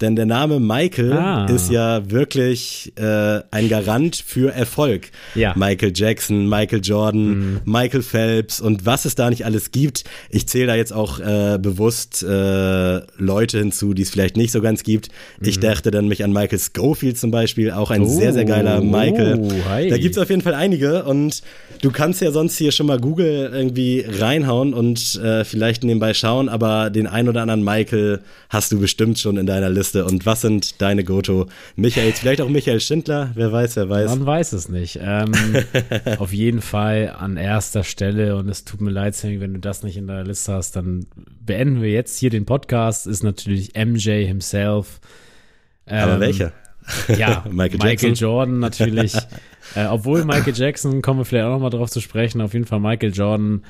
[0.00, 1.46] denn der Name Michael ah.
[1.46, 5.10] ist ja wirklich äh, ein Garant für Erfolg.
[5.34, 5.54] Ja.
[5.56, 7.60] Michael Jackson, Michael Jordan, mhm.
[7.64, 10.04] Michael Phelps und was es da nicht alles gibt.
[10.30, 14.60] Ich zähle da jetzt auch äh, bewusst äh, Leute hinzu, die es vielleicht nicht so
[14.60, 15.08] ganz gibt.
[15.40, 15.48] Mhm.
[15.48, 18.06] Ich dachte dann mich an Michael Schofield zum Beispiel, auch ein oh.
[18.06, 19.38] sehr, sehr geiler Michael.
[19.40, 19.50] Oh.
[19.88, 21.42] Da gibt es auf jeden Fall einige und
[21.80, 26.48] du kannst ja sonst hier schon mal Google irgendwie reinhauen und äh, vielleicht nebenbei schauen,
[26.48, 30.40] aber den ein oder anderen Michael hast du bestimmt schon in deiner Liste und was
[30.40, 31.46] sind deine Goto?
[31.76, 34.10] Michaels, vielleicht auch Michael Schindler, wer weiß, wer weiß.
[34.10, 34.98] Man weiß es nicht.
[35.02, 35.32] Ähm,
[36.18, 39.82] auf jeden Fall an erster Stelle und es tut mir leid, Sammy, wenn du das
[39.82, 41.06] nicht in der Liste hast, dann
[41.44, 43.06] beenden wir jetzt hier den Podcast.
[43.06, 45.00] Ist natürlich MJ himself.
[45.86, 46.52] Ähm, Aber welcher?
[47.16, 49.14] Ja, Michael, Michael Jordan natürlich.
[49.74, 52.80] äh, obwohl Michael Jackson, kommen wir vielleicht auch nochmal drauf zu sprechen, auf jeden Fall
[52.80, 53.62] Michael Jordan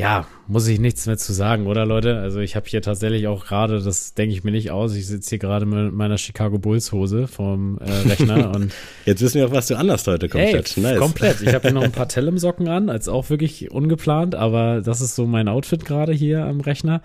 [0.00, 2.18] ja, muss ich nichts mehr zu sagen, oder Leute?
[2.18, 5.30] Also ich habe hier tatsächlich auch gerade, das denke ich mir nicht aus, ich sitze
[5.30, 8.72] hier gerade mit meiner Chicago Bulls Hose vom äh, Rechner und
[9.04, 10.76] jetzt wissen wir auch, was du anders heute komplett.
[10.76, 10.98] Ey, nice.
[10.98, 11.42] Komplett.
[11.42, 15.16] Ich habe hier noch ein paar Tellem-Socken an, als auch wirklich ungeplant, aber das ist
[15.16, 17.02] so mein Outfit gerade hier am Rechner.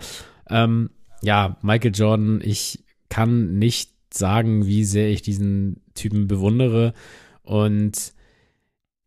[0.48, 0.90] Ähm,
[1.22, 6.94] ja, Michael Jordan, ich kann nicht sagen, wie sehr ich diesen Typen bewundere
[7.46, 8.12] und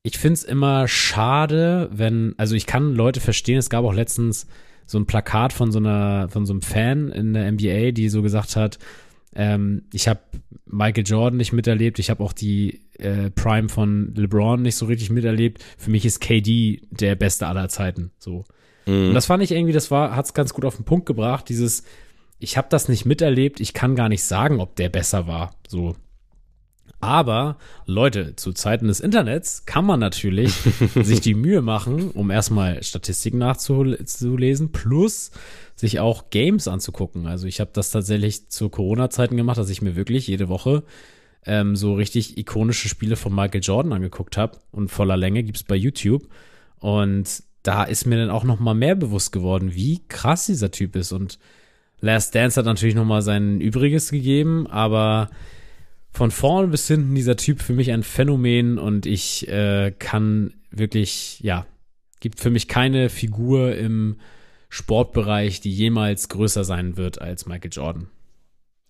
[0.02, 4.48] ich finde es immer schade, wenn, also ich kann Leute verstehen, es gab auch letztens
[4.86, 8.22] so ein Plakat von so einer, von so einem Fan in der NBA, die so
[8.22, 8.80] gesagt hat,
[9.36, 10.22] ähm, ich habe
[10.66, 15.10] Michael Jordan nicht miterlebt, ich habe auch die äh, Prime von LeBron nicht so richtig
[15.10, 15.64] miterlebt.
[15.78, 18.12] Für mich ist KD der Beste aller Zeiten.
[18.18, 18.46] So.
[18.86, 19.10] Mhm.
[19.10, 21.50] Und das fand ich irgendwie, das war, hat es ganz gut auf den Punkt gebracht,
[21.50, 21.84] dieses,
[22.40, 25.56] ich habe das nicht miterlebt, ich kann gar nicht sagen, ob der besser war.
[25.68, 25.96] So.
[27.02, 30.54] Aber Leute, zu Zeiten des Internets kann man natürlich
[30.95, 35.32] sich die Mühe machen, um erstmal Statistiken nachzulesen, plus
[35.76, 37.26] sich auch Games anzugucken.
[37.26, 40.84] Also ich habe das tatsächlich zu Corona-Zeiten gemacht, dass ich mir wirklich jede Woche
[41.45, 45.76] ähm, so richtig ikonische Spiele von Michael Jordan angeguckt habe und voller Länge gibt's bei
[45.76, 46.28] YouTube.
[46.80, 50.97] Und da ist mir dann auch noch mal mehr bewusst geworden, wie krass dieser Typ
[50.97, 51.14] ist.
[51.14, 51.39] Und
[52.02, 55.30] Last Dance hat natürlich noch mal sein Übriges gegeben, aber
[56.12, 61.39] von vorn bis hinten dieser Typ für mich ein Phänomen und ich äh, kann wirklich,
[61.41, 61.66] ja,
[62.20, 64.18] gibt für mich keine Figur im
[64.70, 68.07] Sportbereich, die jemals größer sein wird als Michael Jordan.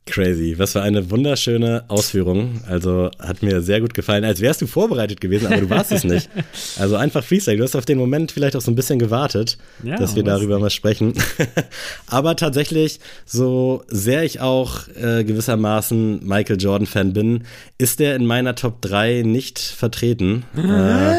[0.06, 0.56] Crazy.
[0.58, 2.62] Was für eine wunderschöne Ausführung.
[2.68, 4.24] Also hat mir sehr gut gefallen.
[4.24, 6.30] Als wärst du vorbereitet gewesen, aber du warst es nicht.
[6.78, 7.58] Also einfach Freestyle.
[7.58, 10.56] Du hast auf den Moment vielleicht auch so ein bisschen gewartet, ja, dass wir darüber
[10.56, 10.62] nicht.
[10.62, 11.14] mal sprechen.
[12.08, 17.43] aber tatsächlich, so sehr ich auch äh, gewissermaßen Michael Jordan-Fan bin,
[17.78, 20.43] ist der in meiner Top 3 nicht vertreten.
[20.58, 21.16] äh,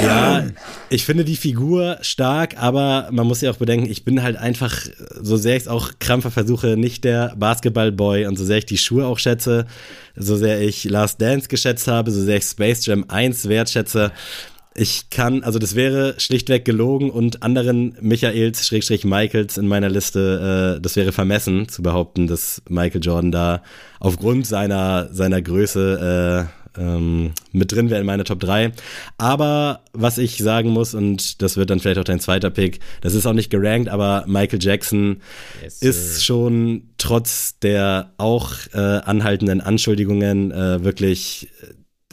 [0.00, 0.44] ja,
[0.88, 4.76] ich finde die Figur stark, aber man muss ja auch bedenken, ich bin halt einfach,
[5.20, 8.78] so sehr ich es auch krampfer versuche, nicht der Basketballboy und so sehr ich die
[8.78, 9.66] Schuhe auch schätze,
[10.14, 14.12] so sehr ich Last Dance geschätzt habe, so sehr ich Space Jam 1 wertschätze.
[14.78, 20.76] Ich kann, also das wäre schlichtweg gelogen und anderen Michaels, Schrägstrich Michaels in meiner Liste,
[20.76, 23.62] äh, das wäre vermessen zu behaupten, dass Michael Jordan da
[24.00, 28.72] aufgrund seiner, seiner Größe äh, ähm, mit drin wäre in meiner Top 3.
[29.18, 33.14] Aber was ich sagen muss, und das wird dann vielleicht auch dein zweiter Pick, das
[33.14, 35.20] ist auch nicht gerankt, aber Michael Jackson
[35.62, 41.48] yes, ist schon trotz der auch äh, anhaltenden Anschuldigungen äh, wirklich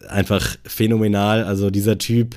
[0.08, 1.44] einfach phänomenal.
[1.44, 2.36] Also dieser Typ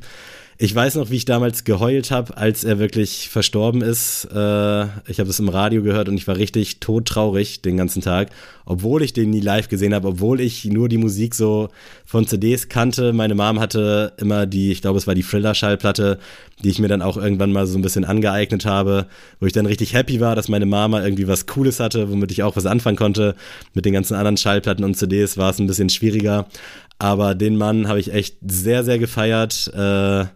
[0.59, 4.25] ich weiß noch, wie ich damals geheult habe, als er wirklich verstorben ist.
[4.25, 8.31] Äh, ich habe es im Radio gehört und ich war richtig todtraurig den ganzen Tag,
[8.65, 11.69] obwohl ich den nie live gesehen habe, obwohl ich nur die Musik so
[12.07, 13.13] von CDs kannte.
[13.13, 16.19] Meine Mom hatte immer die, ich glaube, es war die Thriller-Schallplatte,
[16.65, 19.07] die ich mir dann auch irgendwann mal so ein bisschen angeeignet habe,
[19.41, 22.43] wo ich dann richtig happy war, dass meine Mama irgendwie was Cooles hatte, womit ich
[22.43, 23.35] auch was anfangen konnte.
[23.75, 26.47] Mit den ganzen anderen Schallplatten und CDs war es ein bisschen schwieriger.
[26.99, 29.70] Aber den Mann habe ich echt sehr, sehr gefeiert.
[29.74, 30.26] Äh,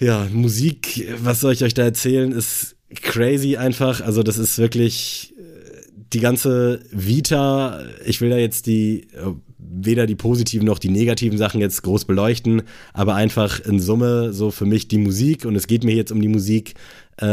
[0.00, 4.00] ja, Musik, was soll ich euch da erzählen, ist crazy einfach.
[4.00, 7.84] Also das ist wirklich äh, die ganze Vita.
[8.06, 12.04] Ich will da jetzt die äh, weder die positiven noch die negativen Sachen jetzt groß
[12.04, 12.62] beleuchten,
[12.92, 16.22] aber einfach in Summe so für mich die Musik und es geht mir jetzt um
[16.22, 16.74] die Musik
[17.18, 17.26] äh,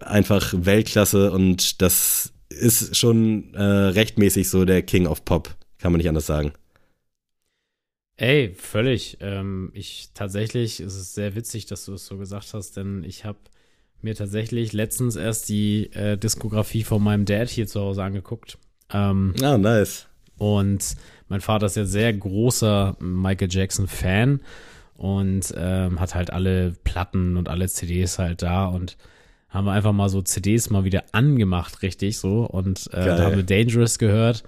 [0.00, 5.98] einfach Weltklasse und das ist schon äh, rechtmäßig so der King of Pop, kann man
[5.98, 6.52] nicht anders sagen.
[8.16, 9.18] Ey, völlig.
[9.20, 13.24] Ähm, ich tatsächlich, es ist sehr witzig, dass du es so gesagt hast, denn ich
[13.24, 13.38] habe
[14.00, 18.58] mir tatsächlich letztens erst die äh, Diskografie von meinem Dad hier zu Hause angeguckt.
[18.92, 20.06] Ähm, ah, nice.
[20.38, 20.96] Und
[21.28, 24.40] mein Vater ist ja sehr großer Michael Jackson-Fan
[24.96, 28.96] und ähm, hat halt alle Platten und alle CDs halt da und
[29.48, 32.44] haben einfach mal so CDs mal wieder angemacht, richtig so.
[32.44, 34.44] Und äh, da haben wir Dangerous gehört.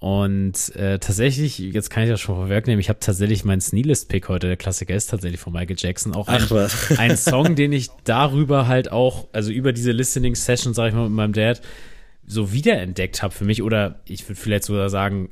[0.00, 4.46] Und äh, tatsächlich, jetzt kann ich das schon vorwegnehmen, ich habe tatsächlich meinen Sneelist-Pick heute,
[4.46, 6.42] der Klassiker ist tatsächlich von Michael Jackson, auch ein,
[6.98, 11.16] ein Song, den ich darüber halt auch, also über diese Listening-Session, sag ich mal, mit
[11.16, 11.60] meinem Dad,
[12.24, 15.30] so wiederentdeckt habe für mich, oder ich würde vielleicht sogar sagen,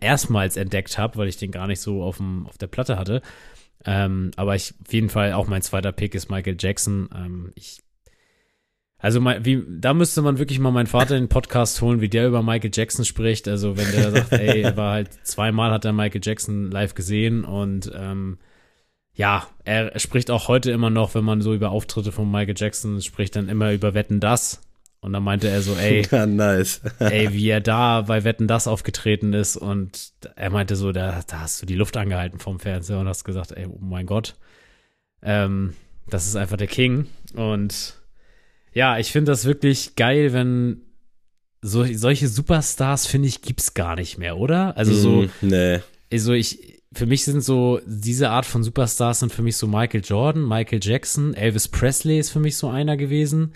[0.00, 3.22] erstmals entdeckt habe, weil ich den gar nicht so auf, dem, auf der Platte hatte.
[3.86, 7.08] Ähm, aber ich, auf jeden Fall auch mein zweiter Pick ist Michael Jackson.
[7.14, 7.83] Ähm, ich
[9.04, 12.26] also wie, da müsste man wirklich mal meinen Vater in den Podcast holen, wie der
[12.26, 13.46] über Michael Jackson spricht.
[13.48, 17.44] Also wenn der sagt, ey, er war halt zweimal hat er Michael Jackson live gesehen
[17.44, 18.38] und ähm,
[19.12, 23.02] ja, er spricht auch heute immer noch, wenn man so über Auftritte von Michael Jackson
[23.02, 24.62] spricht, dann immer über Wetten das.
[25.00, 26.80] Und dann meinte er so, ey, ja, nice.
[26.98, 31.40] ey, wie er da bei Wetten das aufgetreten ist und er meinte so, da, da
[31.40, 34.34] hast du die Luft angehalten vom Fernseher und hast gesagt, ey, oh mein Gott.
[35.20, 35.74] Ähm,
[36.06, 37.08] das ist einfach der King.
[37.34, 38.02] Und
[38.74, 40.82] ja, ich finde das wirklich geil, wenn
[41.62, 44.76] so, solche Superstars, finde ich, gibt's gar nicht mehr, oder?
[44.76, 45.80] Also so, Mm, nee.
[46.12, 50.02] also ich, für mich sind so, diese Art von Superstars sind für mich so Michael
[50.04, 53.54] Jordan, Michael Jackson, Elvis Presley ist für mich so einer gewesen.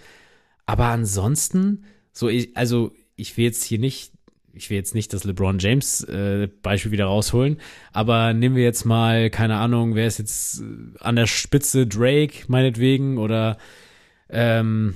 [0.65, 4.13] Aber ansonsten, so, ich, also ich will jetzt hier nicht,
[4.55, 7.61] ich will jetzt nicht das LeBron James äh, Beispiel wieder rausholen,
[7.93, 10.63] aber nehmen wir jetzt mal, keine Ahnung, wer ist jetzt
[11.01, 13.59] an der Spitze, Drake meinetwegen oder
[14.31, 14.95] ähm,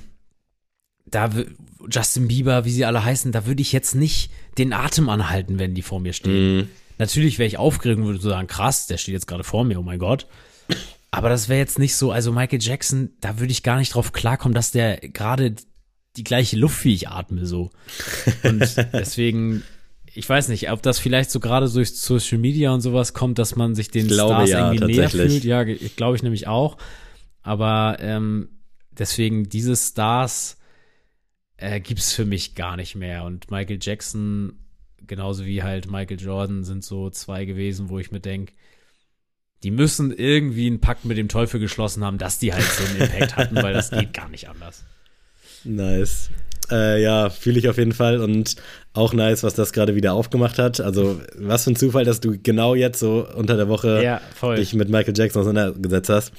[1.13, 1.29] da
[1.91, 5.75] Justin Bieber, wie sie alle heißen, da würde ich jetzt nicht den Atem anhalten, wenn
[5.75, 6.61] die vor mir stehen.
[6.61, 9.63] Mm, Natürlich wäre ich aufgeregt und würde so sagen, krass, der steht jetzt gerade vor
[9.63, 10.27] mir, oh mein Gott.
[11.11, 14.13] Aber das wäre jetzt nicht so, also Michael Jackson, da würde ich gar nicht drauf
[14.13, 15.55] klarkommen, dass der gerade
[16.15, 17.71] die gleiche Luft wie ich atme, so.
[18.43, 19.63] Und deswegen,
[20.13, 23.55] ich weiß nicht, ob das vielleicht so gerade durch Social Media und sowas kommt, dass
[23.55, 25.43] man sich den glaube, Stars ja, irgendwie näher fühlt.
[25.43, 26.77] Ja, glaube ich nämlich auch.
[27.41, 28.49] Aber ähm,
[28.91, 30.57] deswegen, diese Stars
[31.63, 33.23] äh, gibt's für mich gar nicht mehr.
[33.23, 34.59] Und Michael Jackson,
[35.07, 38.53] genauso wie halt Michael Jordan, sind so zwei gewesen, wo ich mir denke,
[39.63, 43.01] die müssen irgendwie einen Pakt mit dem Teufel geschlossen haben, dass die halt so einen
[43.01, 44.83] Impact hatten, weil das geht gar nicht anders.
[45.63, 46.29] Nice.
[46.71, 48.55] Äh, ja, fühle ich auf jeden Fall und
[48.93, 50.79] auch nice, was das gerade wieder aufgemacht hat.
[50.79, 54.73] Also, was für ein Zufall, dass du genau jetzt so unter der Woche Ja, dich
[54.73, 56.31] mit Michael Jackson auseinandergesetzt hast.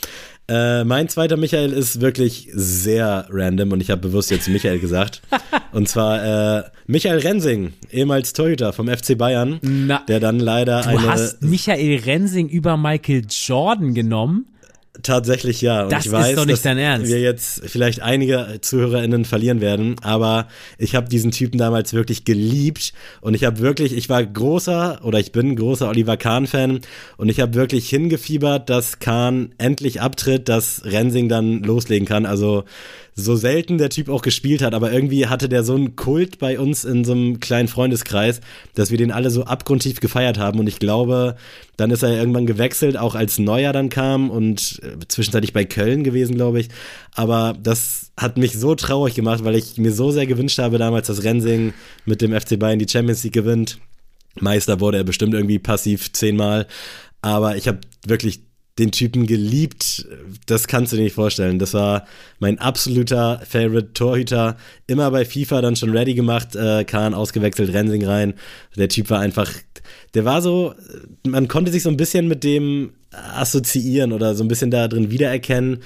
[0.46, 5.22] Äh, mein zweiter Michael ist wirklich sehr random und ich habe bewusst jetzt Michael gesagt.
[5.72, 10.88] und zwar äh, Michael Rensing, ehemals Torhüter vom FC Bayern, Na, der dann leider du
[10.88, 14.46] eine hast Michael Rensing über Michael Jordan genommen?
[15.04, 15.84] Tatsächlich ja.
[15.84, 17.08] Und Das ich ist weiß, doch nicht dass dein Ernst.
[17.10, 20.48] wir jetzt vielleicht einige ZuhörerInnen verlieren werden, aber
[20.78, 25.20] ich habe diesen Typen damals wirklich geliebt und ich habe wirklich, ich war großer oder
[25.20, 26.80] ich bin großer Oliver Kahn-Fan
[27.18, 32.26] und ich habe wirklich hingefiebert, dass Kahn endlich abtritt, dass Rensing dann loslegen kann.
[32.26, 32.64] Also
[33.14, 36.58] so selten der Typ auch gespielt hat, aber irgendwie hatte der so einen Kult bei
[36.58, 38.40] uns in so einem kleinen Freundeskreis,
[38.74, 41.36] dass wir den alle so abgrundtief gefeiert haben und ich glaube,
[41.76, 46.02] dann ist er irgendwann gewechselt, auch als Neuer dann kam und äh, zwischenzeitlich bei Köln
[46.04, 46.68] gewesen, glaube ich.
[47.14, 51.06] Aber das hat mich so traurig gemacht, weil ich mir so sehr gewünscht habe damals,
[51.06, 51.72] dass Rensing
[52.04, 53.78] mit dem FC Bayern die Champions League gewinnt.
[54.40, 56.66] Meister wurde er bestimmt irgendwie passiv zehnmal.
[57.22, 58.42] Aber ich habe wirklich
[58.78, 60.06] den Typen geliebt.
[60.46, 61.58] Das kannst du dir nicht vorstellen.
[61.58, 62.06] Das war
[62.40, 64.56] mein absoluter Favorite Torhüter.
[64.86, 66.56] Immer bei FIFA dann schon ready gemacht.
[66.56, 68.34] Äh, Kahn ausgewechselt, Rensing rein.
[68.76, 69.50] Der Typ war einfach,
[70.14, 70.74] der war so,
[71.24, 75.10] man konnte sich so ein bisschen mit dem assoziieren oder so ein bisschen da drin
[75.10, 75.78] wiedererkennen,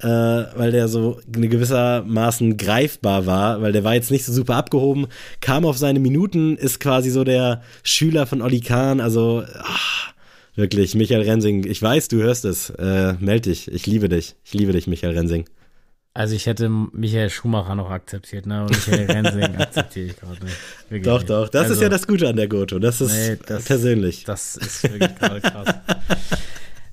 [0.00, 5.06] äh, weil der so gewissermaßen greifbar war, weil der war jetzt nicht so super abgehoben,
[5.40, 10.12] kam auf seine Minuten, ist quasi so der Schüler von Oli Kahn, also ah,
[10.56, 14.54] wirklich, Michael Rensing, ich weiß, du hörst es, äh, meld dich, ich liebe dich, ich
[14.54, 15.48] liebe dich, Michael Rensing.
[16.14, 18.62] Also ich hätte Michael Schumacher noch akzeptiert, ne?
[18.62, 20.56] Und Michael Rensing akzeptiere ich gerade nicht.
[20.88, 21.28] Wirklich Doch, nicht.
[21.30, 24.24] doch, das also, ist ja das Gute an der Goto, das ist Nee, das- persönlich.
[24.24, 25.68] Das ist wirklich gerade krass.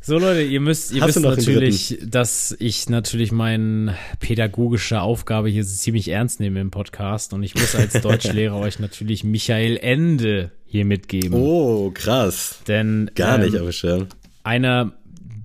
[0.06, 5.64] So Leute, ihr müsst, ihr Hast wisst natürlich, dass ich natürlich meine pädagogische Aufgabe hier
[5.64, 10.84] ziemlich ernst nehme im Podcast und ich muss als Deutschlehrer euch natürlich Michael Ende hier
[10.84, 11.39] mitgeben.
[11.39, 12.60] Oh, krass.
[12.68, 14.08] Denn Gar ähm, nicht auf dem Schirm.
[14.43, 14.91] einer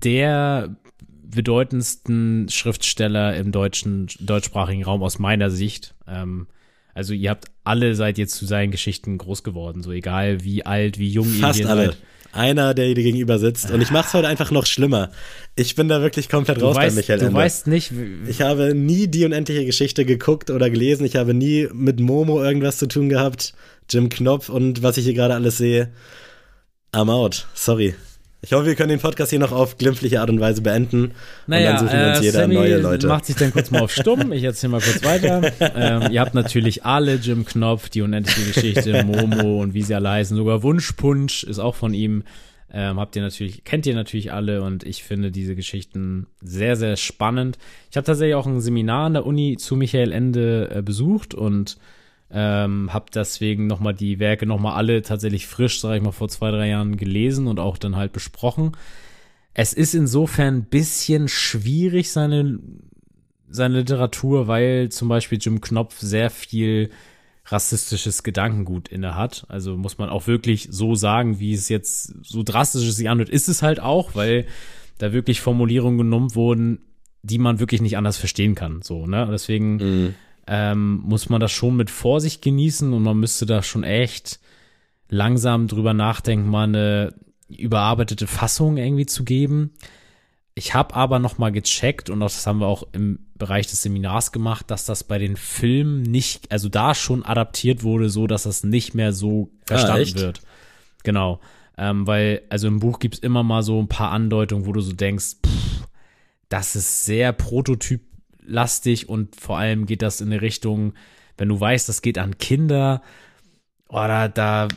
[0.03, 0.75] der
[1.23, 5.95] bedeutendsten Schriftsteller im deutschen, deutschsprachigen Raum aus meiner Sicht.
[6.05, 6.47] Ähm,
[6.93, 10.99] also ihr habt alle seid jetzt zu seinen Geschichten groß geworden, so egal wie alt,
[10.99, 11.95] wie jung Fast ihr hier alle.
[12.31, 13.71] Einer, der dir gegenüber sitzt.
[13.71, 15.09] Und ich mach's heute einfach noch schlimmer.
[15.55, 17.37] Ich bin da wirklich komplett Du, raus bei weißt, Michael du Ende.
[17.37, 21.05] weißt nicht, wie- Ich habe nie die unendliche Geschichte geguckt oder gelesen.
[21.05, 23.53] Ich habe nie mit Momo irgendwas zu tun gehabt.
[23.89, 25.89] Jim Knopf und was ich hier gerade alles sehe.
[26.93, 27.47] I'm out.
[27.55, 27.95] Sorry.
[28.41, 31.11] Ich hoffe, wir können den Podcast hier noch auf glimpfliche Art und Weise beenden.
[31.45, 33.07] Naja, und dann suchen wir uns äh, jeder Sammy neue Leute.
[33.07, 34.31] macht sich dann kurz mal auf stumm.
[34.31, 35.51] Ich erzähle mal kurz weiter.
[35.75, 40.09] ähm, ihr habt natürlich alle Jim Knopf, die unendliche Geschichte, Momo und wie sie alle
[40.09, 40.37] heißen.
[40.37, 42.23] Sogar Wunschpunsch ist auch von ihm.
[42.71, 46.95] Ähm, habt ihr natürlich, kennt ihr natürlich alle und ich finde diese Geschichten sehr, sehr
[46.95, 47.57] spannend.
[47.89, 51.77] Ich habe tatsächlich auch ein Seminar an der Uni zu Michael Ende äh, besucht und
[52.31, 56.51] ähm, habe deswegen nochmal die Werke nochmal alle tatsächlich frisch, sage ich mal, vor zwei,
[56.51, 58.73] drei Jahren gelesen und auch dann halt besprochen.
[59.53, 62.59] Es ist insofern ein bisschen schwierig, seine,
[63.49, 66.91] seine Literatur, weil zum Beispiel Jim Knopf sehr viel
[67.45, 69.45] rassistisches Gedankengut inne hat.
[69.49, 73.47] Also muss man auch wirklich so sagen, wie es jetzt so drastisch sich anhört, ist
[73.47, 74.45] es halt auch, weil
[74.99, 76.79] da wirklich Formulierungen genommen wurden,
[77.23, 78.81] die man wirklich nicht anders verstehen kann.
[78.83, 79.27] So, ne?
[79.31, 80.15] Deswegen Mhm.
[80.51, 84.39] Ähm, muss man das schon mit Vorsicht genießen und man müsste da schon echt
[85.07, 87.13] langsam drüber nachdenken, mal eine
[87.47, 89.71] überarbeitete Fassung irgendwie zu geben.
[90.55, 94.31] ich habe aber noch mal gecheckt und das haben wir auch im Bereich des Seminars
[94.31, 98.63] gemacht, dass das bei den Filmen nicht, also da schon adaptiert wurde, so dass das
[98.63, 100.41] nicht mehr so verstanden ah, wird.
[101.03, 101.39] Genau.
[101.77, 104.81] Ähm, weil, also im Buch gibt es immer mal so ein paar Andeutungen, wo du
[104.81, 105.87] so denkst, pff,
[106.49, 107.31] das ist sehr
[108.49, 110.93] prototyplastig und vor allem geht das in eine Richtung,
[111.37, 113.01] wenn du weißt, das geht an Kinder,
[113.87, 114.67] oder oh, da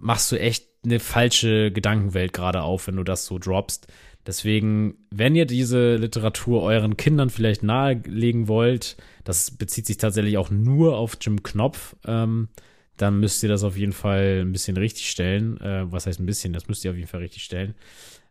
[0.00, 3.86] machst du echt eine falsche Gedankenwelt gerade auf, wenn du das so droppst.
[4.26, 10.50] Deswegen, wenn ihr diese Literatur euren Kindern vielleicht nahelegen wollt, das bezieht sich tatsächlich auch
[10.50, 12.48] nur auf Jim Knopf, ähm,
[12.96, 15.60] dann müsst ihr das auf jeden Fall ein bisschen richtig stellen.
[15.60, 16.52] Äh, was heißt ein bisschen?
[16.52, 17.74] Das müsst ihr auf jeden Fall richtig stellen.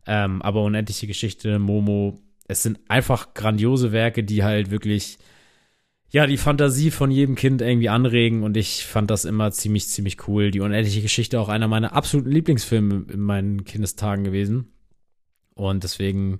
[0.05, 5.17] Ähm, aber unendliche Geschichte, Momo, es sind einfach grandiose Werke, die halt wirklich
[6.15, 10.27] ja, die Fantasie von jedem Kind irgendwie anregen und ich fand das immer ziemlich, ziemlich
[10.27, 10.49] cool.
[10.49, 14.71] Die unendliche Geschichte auch einer meiner absoluten Lieblingsfilme in meinen Kindestagen gewesen.
[15.55, 16.39] Und deswegen,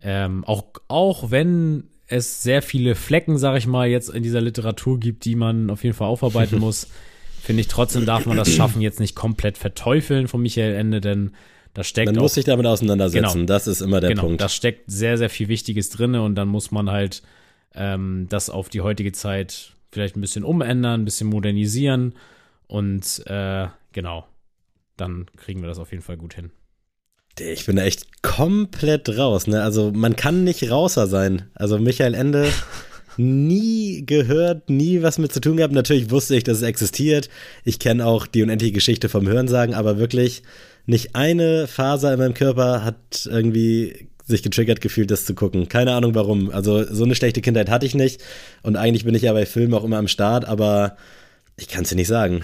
[0.00, 4.98] ähm, auch, auch wenn es sehr viele Flecken, sag ich mal, jetzt in dieser Literatur
[4.98, 6.88] gibt, die man auf jeden Fall aufarbeiten muss,
[7.42, 11.32] finde ich trotzdem darf man das schaffen, jetzt nicht komplett verteufeln von Michael Ende, denn
[11.74, 12.12] da steckt.
[12.12, 14.40] Man muss sich damit auseinandersetzen, genau, das ist immer der genau, Punkt.
[14.40, 17.22] Da steckt sehr, sehr viel Wichtiges drin und dann muss man halt
[17.74, 22.14] ähm, das auf die heutige Zeit vielleicht ein bisschen umändern, ein bisschen modernisieren
[22.66, 24.26] und äh, genau,
[24.96, 26.50] dann kriegen wir das auf jeden Fall gut hin.
[27.38, 29.62] Ich bin da echt komplett raus, ne?
[29.62, 31.50] Also man kann nicht rauser sein.
[31.54, 32.50] Also Michael Ende
[33.16, 35.72] nie gehört, nie was mit zu tun gehabt.
[35.72, 37.30] Natürlich wusste ich, dass es existiert.
[37.64, 40.42] Ich kenne auch die unendliche Geschichte vom Hörensagen, aber wirklich
[40.86, 45.68] nicht eine Faser in meinem Körper hat irgendwie sich getriggert gefühlt, das zu gucken.
[45.68, 46.50] Keine Ahnung warum.
[46.50, 48.22] Also so eine schlechte Kindheit hatte ich nicht.
[48.62, 50.96] Und eigentlich bin ich ja bei Filmen auch immer am Start, aber
[51.56, 52.42] ich kann es dir nicht sagen.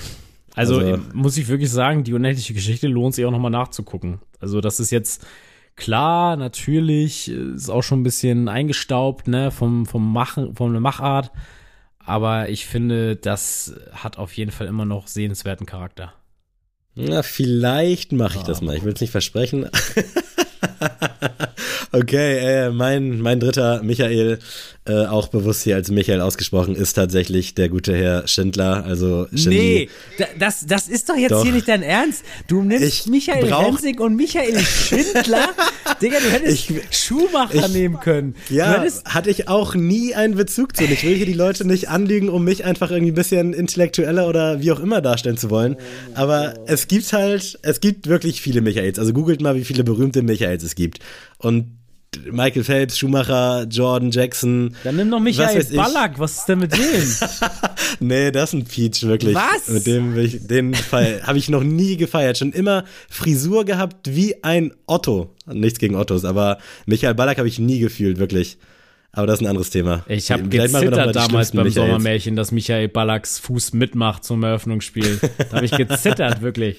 [0.54, 4.20] Also, also, muss ich wirklich sagen, die unendliche Geschichte lohnt sich auch nochmal nachzugucken.
[4.40, 5.24] Also das ist jetzt
[5.76, 11.30] klar, natürlich, ist auch schon ein bisschen eingestaubt, ne, vom, vom Machen, von der Machart.
[11.98, 16.14] Aber ich finde, das hat auf jeden Fall immer noch sehenswerten Charakter.
[16.94, 18.76] Na, vielleicht mache ich das mal.
[18.76, 19.70] Ich will es nicht versprechen.
[21.92, 24.38] okay, äh, mein, mein dritter Michael,
[24.86, 28.84] äh, auch bewusst hier als Michael ausgesprochen, ist tatsächlich der gute Herr Schindler.
[28.84, 29.88] Also Shindy.
[30.18, 31.42] Nee, das, das ist doch jetzt doch.
[31.42, 32.24] hier nicht dein Ernst.
[32.46, 33.66] Du nimmst ich Michael brauch...
[33.66, 35.50] Rensing und Michael Schindler.
[36.02, 38.34] Digga, du hättest ich, Schuhmacher ich, nehmen können.
[38.48, 40.84] Ja, hatte ich auch nie einen Bezug zu.
[40.84, 44.62] Ich will hier die Leute nicht anlügen, um mich einfach irgendwie ein bisschen intellektueller oder
[44.62, 45.76] wie auch immer darstellen zu wollen.
[46.14, 48.98] Aber es gibt halt, es gibt wirklich viele Michaels.
[48.98, 51.00] Also googelt mal, wie viele berühmte Michaels es gibt.
[51.38, 51.78] Und
[52.30, 54.74] Michael Phelps, Schumacher, Jordan Jackson.
[54.84, 56.80] Dann nimm noch Michael was Ballack, was ist denn mit dem?
[58.00, 59.34] nee, das ist ein Peach, wirklich.
[59.34, 59.68] Was?
[59.68, 62.38] Mit dem ich, den Fall habe ich noch nie gefeiert.
[62.38, 65.34] Schon immer Frisur gehabt wie ein Otto.
[65.46, 68.58] Nichts gegen Ottos, aber Michael Ballack habe ich nie gefühlt, wirklich.
[69.12, 70.04] Aber das ist ein anderes Thema.
[70.06, 71.74] Ich habe gezittert damals beim Michaels.
[71.74, 75.18] Sommermärchen, dass Michael Ballacks Fuß mitmacht zum Eröffnungsspiel.
[75.38, 76.78] Da habe ich gezittert, wirklich.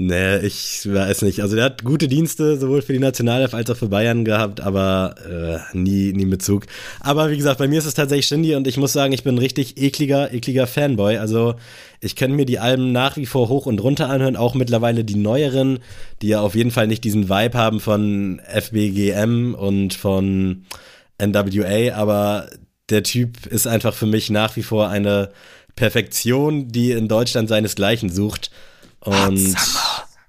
[0.00, 1.40] Nee, ich weiß nicht.
[1.40, 5.16] Also der hat gute Dienste sowohl für die Nationalelf als auch für Bayern gehabt, aber
[5.28, 6.66] äh, nie, nie Bezug.
[7.00, 9.34] Aber wie gesagt, bei mir ist es tatsächlich Shindy und ich muss sagen, ich bin
[9.34, 11.16] ein richtig ekliger, ekliger Fanboy.
[11.16, 11.56] Also
[11.98, 15.16] ich kann mir die Alben nach wie vor hoch und runter anhören, auch mittlerweile die
[15.16, 15.80] neueren,
[16.22, 20.64] die ja auf jeden Fall nicht diesen Vibe haben von FBGM und von
[21.20, 22.48] NWA, aber
[22.88, 25.30] der Typ ist einfach für mich nach wie vor eine
[25.74, 28.52] Perfektion, die in Deutschland seinesgleichen sucht.
[29.00, 29.54] Und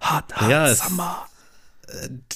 [0.01, 1.25] hot hot, ja, Summer.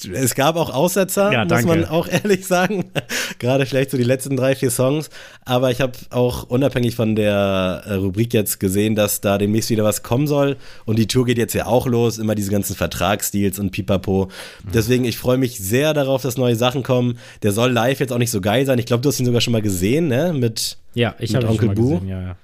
[0.02, 2.90] Es, es gab auch Aussetzer, ja, muss man auch ehrlich sagen.
[3.38, 5.10] Gerade vielleicht so die letzten drei, vier Songs.
[5.44, 9.84] Aber ich habe auch unabhängig von der äh, Rubrik jetzt gesehen, dass da demnächst wieder
[9.84, 10.56] was kommen soll.
[10.84, 12.18] Und die Tour geht jetzt ja auch los.
[12.18, 14.28] Immer diese ganzen Vertragsdeals und pipapo.
[14.72, 17.18] Deswegen, ich freue mich sehr darauf, dass neue Sachen kommen.
[17.42, 18.78] Der soll live jetzt auch nicht so geil sein.
[18.78, 20.32] Ich glaube, du hast ihn sogar schon mal gesehen, ne?
[20.32, 21.94] Mit, ja, ich habe Onkel Boo.
[21.94, 22.36] Gesehen, ja, ja.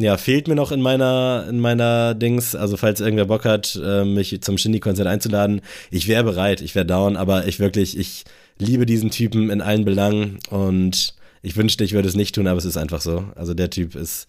[0.00, 2.54] Ja, fehlt mir noch in meiner, in meiner Dings.
[2.54, 6.86] Also, falls irgendwer Bock hat, äh, mich zum Shindy-Konzert einzuladen, ich wäre bereit, ich wäre
[6.86, 8.22] down, aber ich wirklich, ich
[8.58, 12.58] liebe diesen Typen in allen Belangen und ich wünschte, ich würde es nicht tun, aber
[12.58, 13.24] es ist einfach so.
[13.34, 14.28] Also, der Typ ist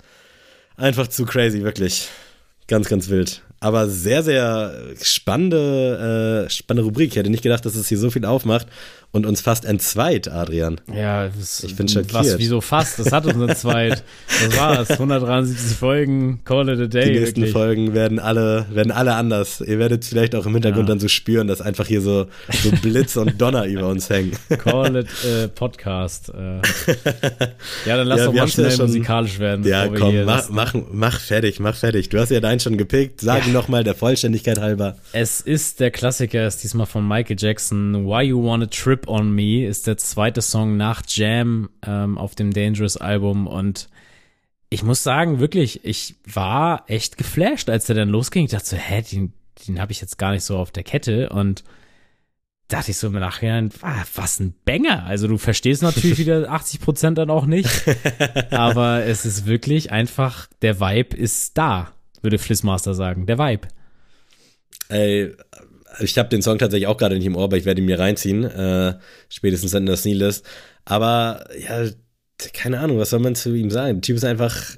[0.75, 2.07] einfach zu crazy, wirklich.
[2.67, 3.43] Ganz, ganz wild.
[3.59, 7.11] Aber sehr, sehr spannende, äh, spannende Rubrik.
[7.11, 8.67] Ich hätte nicht gedacht, dass es hier so viel aufmacht
[9.11, 10.79] und uns fast entzweit, Adrian.
[10.93, 12.13] Ja, das, ich bin schockiert.
[12.13, 12.99] Was, wieso fast?
[12.99, 14.03] Das hat uns entzweit.
[14.45, 14.91] das war's.
[14.91, 17.13] 173 Folgen, call it a day.
[17.13, 17.53] Die nächsten wirklich.
[17.53, 19.61] Folgen werden alle, werden alle anders.
[19.61, 20.93] Ihr werdet vielleicht auch im Hintergrund ja.
[20.93, 24.33] dann so spüren, dass einfach hier so, so Blitz und Donner über uns hängen.
[24.59, 26.29] Call it äh, Podcast.
[26.29, 26.61] Äh.
[27.87, 29.65] Ja, dann lass ja, doch mal schnell ja schon, musikalisch werden.
[29.65, 32.09] Ja, komm, mach, mach, mach fertig, mach fertig.
[32.09, 33.21] Du hast ja deinen schon gepickt.
[33.21, 33.53] Sag ja.
[33.53, 34.97] nochmal der Vollständigkeit halber.
[35.13, 39.31] Es ist der Klassiker, ist diesmal von Michael Jackson, Why You Wanna Trip Grip on
[39.31, 43.87] Me ist der zweite Song nach Jam ähm, auf dem Dangerous Album und
[44.69, 48.45] ich muss sagen, wirklich, ich war echt geflasht, als der dann losging.
[48.45, 49.33] Ich dachte so, hä, den,
[49.67, 51.63] den habe ich jetzt gar nicht so auf der Kette und
[52.67, 55.05] dachte ich so im Nachhinein, ah, was ein Banger.
[55.05, 57.69] Also du verstehst natürlich wieder 80 Prozent dann auch nicht,
[58.51, 63.69] aber es ist wirklich einfach, der Vibe ist da, würde Flissmaster sagen, der Vibe.
[64.89, 65.35] Ey,
[65.99, 67.99] ich habe den Song tatsächlich auch gerade nicht im Ohr, aber ich werde ihn mir
[67.99, 68.95] reinziehen, äh,
[69.29, 70.45] spätestens in der Sneelist.
[70.85, 71.89] Aber ja,
[72.53, 73.95] keine Ahnung, was soll man zu ihm sagen?
[73.95, 74.77] Der Typ ist einfach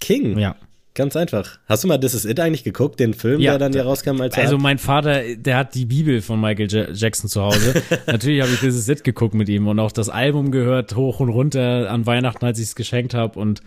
[0.00, 0.38] King.
[0.38, 0.56] Ja.
[0.94, 1.58] Ganz einfach.
[1.66, 4.20] Hast du mal This Is It eigentlich geguckt, den Film, ja, der dann hier rauskam?
[4.20, 7.80] Als also mein Vater, der hat die Bibel von Michael Jackson zu Hause.
[8.06, 11.20] Natürlich habe ich This Is It geguckt mit ihm und auch das Album gehört hoch
[11.20, 13.60] und runter an Weihnachten, als ich es geschenkt habe und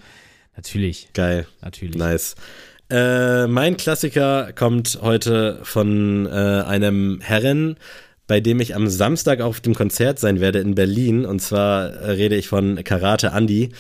[0.58, 1.08] natürlich.
[1.14, 1.48] Geil.
[1.62, 1.96] Natürlich.
[1.96, 2.36] Nice.
[2.90, 7.78] Äh, mein Klassiker kommt heute von äh, einem Herren,
[8.28, 11.26] bei dem ich am Samstag auf dem Konzert sein werde in Berlin.
[11.26, 13.72] Und zwar äh, rede ich von Karate Andy.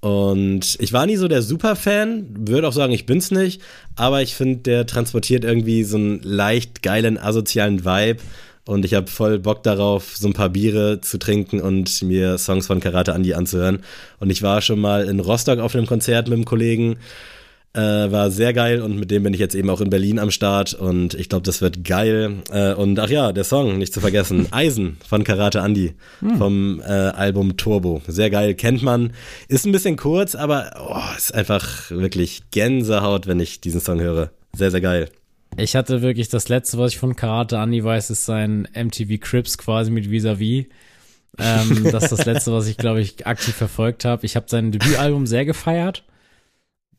[0.00, 3.60] Und ich war nie so der Superfan, würde auch sagen, ich bin's nicht,
[3.96, 8.20] aber ich finde, der transportiert irgendwie so einen leicht geilen, asozialen Vibe.
[8.64, 12.66] Und ich habe voll Bock darauf, so ein paar Biere zu trinken und mir Songs
[12.66, 13.80] von Karate Andy anzuhören.
[14.20, 16.98] Und ich war schon mal in Rostock auf einem Konzert mit einem Kollegen
[17.74, 20.30] äh, war sehr geil und mit dem bin ich jetzt eben auch in Berlin am
[20.30, 22.42] Start und ich glaube, das wird geil.
[22.50, 26.38] Äh, und ach ja, der Song, nicht zu vergessen, Eisen von Karate Andy hm.
[26.38, 28.02] vom äh, Album Turbo.
[28.06, 29.12] Sehr geil, kennt man.
[29.48, 34.30] Ist ein bisschen kurz, aber oh, ist einfach wirklich Gänsehaut, wenn ich diesen Song höre.
[34.56, 35.08] Sehr, sehr geil.
[35.56, 39.58] Ich hatte wirklich das letzte, was ich von Karate Andy weiß, ist sein MTV Crips
[39.58, 40.66] quasi mit Vis-a-vis.
[40.66, 40.66] -vis.
[41.38, 44.24] ähm, das ist das letzte, was ich, glaube ich, aktiv verfolgt habe.
[44.24, 46.04] Ich habe sein Debütalbum sehr gefeiert.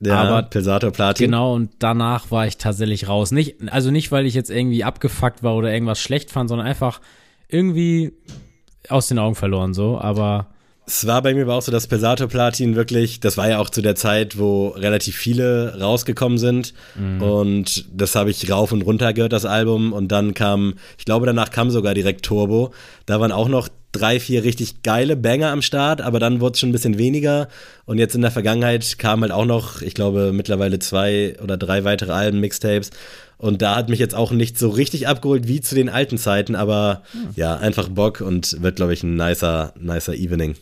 [0.01, 1.25] Ja, aber Pelsato Platin.
[1.25, 3.31] Genau, und danach war ich tatsächlich raus.
[3.31, 7.01] Nicht, also nicht, weil ich jetzt irgendwie abgefuckt war oder irgendwas schlecht fand, sondern einfach
[7.49, 8.13] irgendwie
[8.87, 10.47] aus den Augen verloren, so, aber.
[10.89, 13.69] Es war bei mir aber auch so, dass Pesato Platin wirklich, das war ja auch
[13.69, 16.73] zu der Zeit, wo relativ viele rausgekommen sind.
[16.95, 17.21] Mhm.
[17.21, 19.93] Und das habe ich rauf und runter gehört, das Album.
[19.93, 22.73] Und dann kam, ich glaube, danach kam sogar direkt Turbo.
[23.05, 26.59] Da waren auch noch drei, vier richtig geile Banger am Start, aber dann wurde es
[26.59, 27.49] schon ein bisschen weniger.
[27.85, 31.83] Und jetzt in der Vergangenheit kamen halt auch noch, ich glaube, mittlerweile zwei oder drei
[31.83, 32.89] weitere Alben, Mixtapes.
[33.37, 36.55] Und da hat mich jetzt auch nicht so richtig abgeholt wie zu den alten Zeiten,
[36.55, 37.29] aber hm.
[37.35, 40.55] ja, einfach Bock und wird, glaube ich, ein nicer, nicer Evening.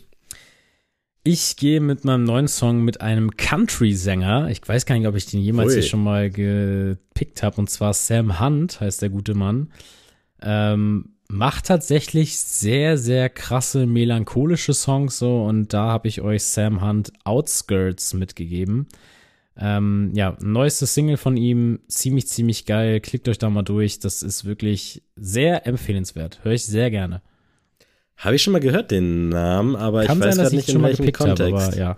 [1.30, 4.48] Ich gehe mit meinem neuen Song mit einem Country-Sänger.
[4.48, 5.74] Ich weiß gar nicht, ob ich den jemals Ui.
[5.74, 7.58] hier schon mal gepickt habe.
[7.58, 9.70] Und zwar Sam Hunt heißt der gute Mann.
[10.40, 16.80] Ähm, macht tatsächlich sehr, sehr krasse melancholische Songs so und da habe ich euch Sam
[16.80, 18.86] Hunt Outskirts mitgegeben.
[19.58, 23.00] Ähm, ja, neueste Single von ihm, ziemlich, ziemlich geil.
[23.00, 23.98] Klickt euch da mal durch.
[23.98, 26.42] Das ist wirklich sehr empfehlenswert.
[26.42, 27.20] Höre ich sehr gerne.
[28.18, 31.12] Habe ich schon mal gehört, den Namen, aber Kann ich weiß gerade nicht, in welchem
[31.12, 31.66] Kontext.
[31.68, 31.96] Habe, ja.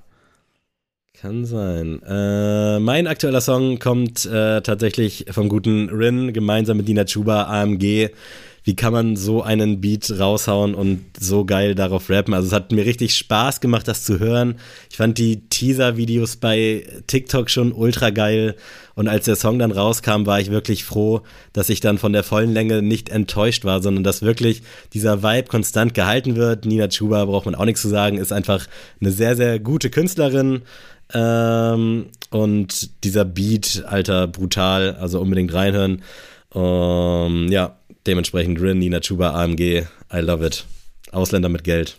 [1.18, 2.02] Kann sein.
[2.06, 8.10] Äh, mein aktueller Song kommt äh, tatsächlich vom guten Rin gemeinsam mit Dina Chuba, AMG
[8.64, 12.34] wie kann man so einen Beat raushauen und so geil darauf rappen.
[12.34, 14.56] Also es hat mir richtig Spaß gemacht, das zu hören.
[14.90, 18.56] Ich fand die Teaser-Videos bei TikTok schon ultra geil.
[18.94, 22.22] Und als der Song dann rauskam, war ich wirklich froh, dass ich dann von der
[22.22, 26.66] vollen Länge nicht enttäuscht war, sondern dass wirklich dieser Vibe konstant gehalten wird.
[26.66, 28.66] Nina Chuba braucht man auch nichts zu sagen, ist einfach
[29.00, 30.62] eine sehr, sehr gute Künstlerin.
[31.12, 36.02] Ähm, und dieser Beat, alter, brutal, also unbedingt reinhören.
[36.54, 40.64] Ähm, ja, Dementsprechend Rin, Nina Chuba, AMG, I love it.
[41.12, 41.98] Ausländer mit Geld.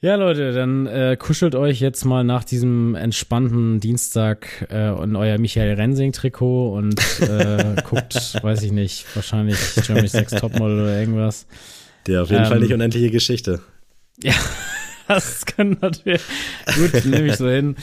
[0.00, 5.38] Ja, Leute, dann äh, kuschelt euch jetzt mal nach diesem entspannten Dienstag äh, in euer
[5.38, 11.46] Michael Rensing-Trikot und äh, guckt, weiß ich nicht, wahrscheinlich Germany's Next Topmodel oder irgendwas.
[12.06, 13.60] Der auf jeden ähm, Fall nicht unendliche Geschichte.
[14.22, 14.32] Ja,
[15.08, 16.22] das können natürlich.
[16.74, 17.76] Gut, nehme ich so hin.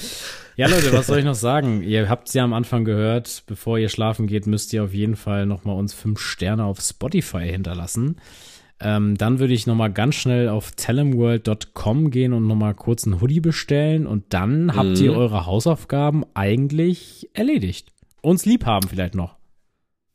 [0.55, 1.81] Ja, Leute, was soll ich noch sagen?
[1.81, 5.15] Ihr habt es ja am Anfang gehört, bevor ihr schlafen geht, müsst ihr auf jeden
[5.15, 8.17] Fall nochmal uns fünf Sterne auf Spotify hinterlassen.
[8.79, 13.39] Ähm, dann würde ich nochmal ganz schnell auf telemworld.com gehen und nochmal kurz einen Hoodie
[13.39, 14.75] bestellen und dann mhm.
[14.75, 17.91] habt ihr eure Hausaufgaben eigentlich erledigt.
[18.21, 19.35] Uns lieb haben vielleicht noch.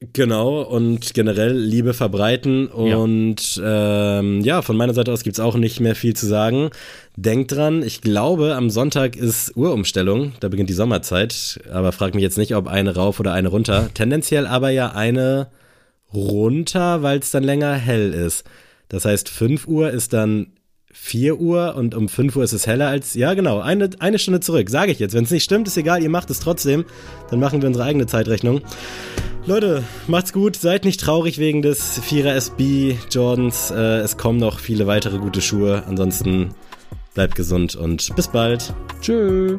[0.00, 2.68] Genau, und generell Liebe verbreiten.
[2.68, 6.26] Und ja, ähm, ja von meiner Seite aus gibt es auch nicht mehr viel zu
[6.26, 6.70] sagen.
[7.16, 12.22] Denkt dran, ich glaube, am Sonntag ist Uhrumstellung, da beginnt die Sommerzeit, aber frag mich
[12.22, 13.90] jetzt nicht, ob eine rauf oder eine runter.
[13.94, 15.48] Tendenziell aber ja eine
[16.14, 18.44] runter, weil es dann länger hell ist.
[18.88, 20.52] Das heißt, 5 Uhr ist dann
[20.92, 24.38] 4 Uhr und um 5 Uhr ist es heller als, ja genau, eine, eine Stunde
[24.40, 25.14] zurück, sage ich jetzt.
[25.14, 26.84] Wenn es nicht stimmt, ist egal, ihr macht es trotzdem,
[27.30, 28.62] dann machen wir unsere eigene Zeitrechnung.
[29.48, 30.56] Leute, macht's gut.
[30.56, 33.70] Seid nicht traurig wegen des 4er SB Jordans.
[33.70, 35.84] Äh, es kommen noch viele weitere gute Schuhe.
[35.86, 36.50] Ansonsten
[37.14, 38.74] bleibt gesund und bis bald.
[39.00, 39.58] Tschö.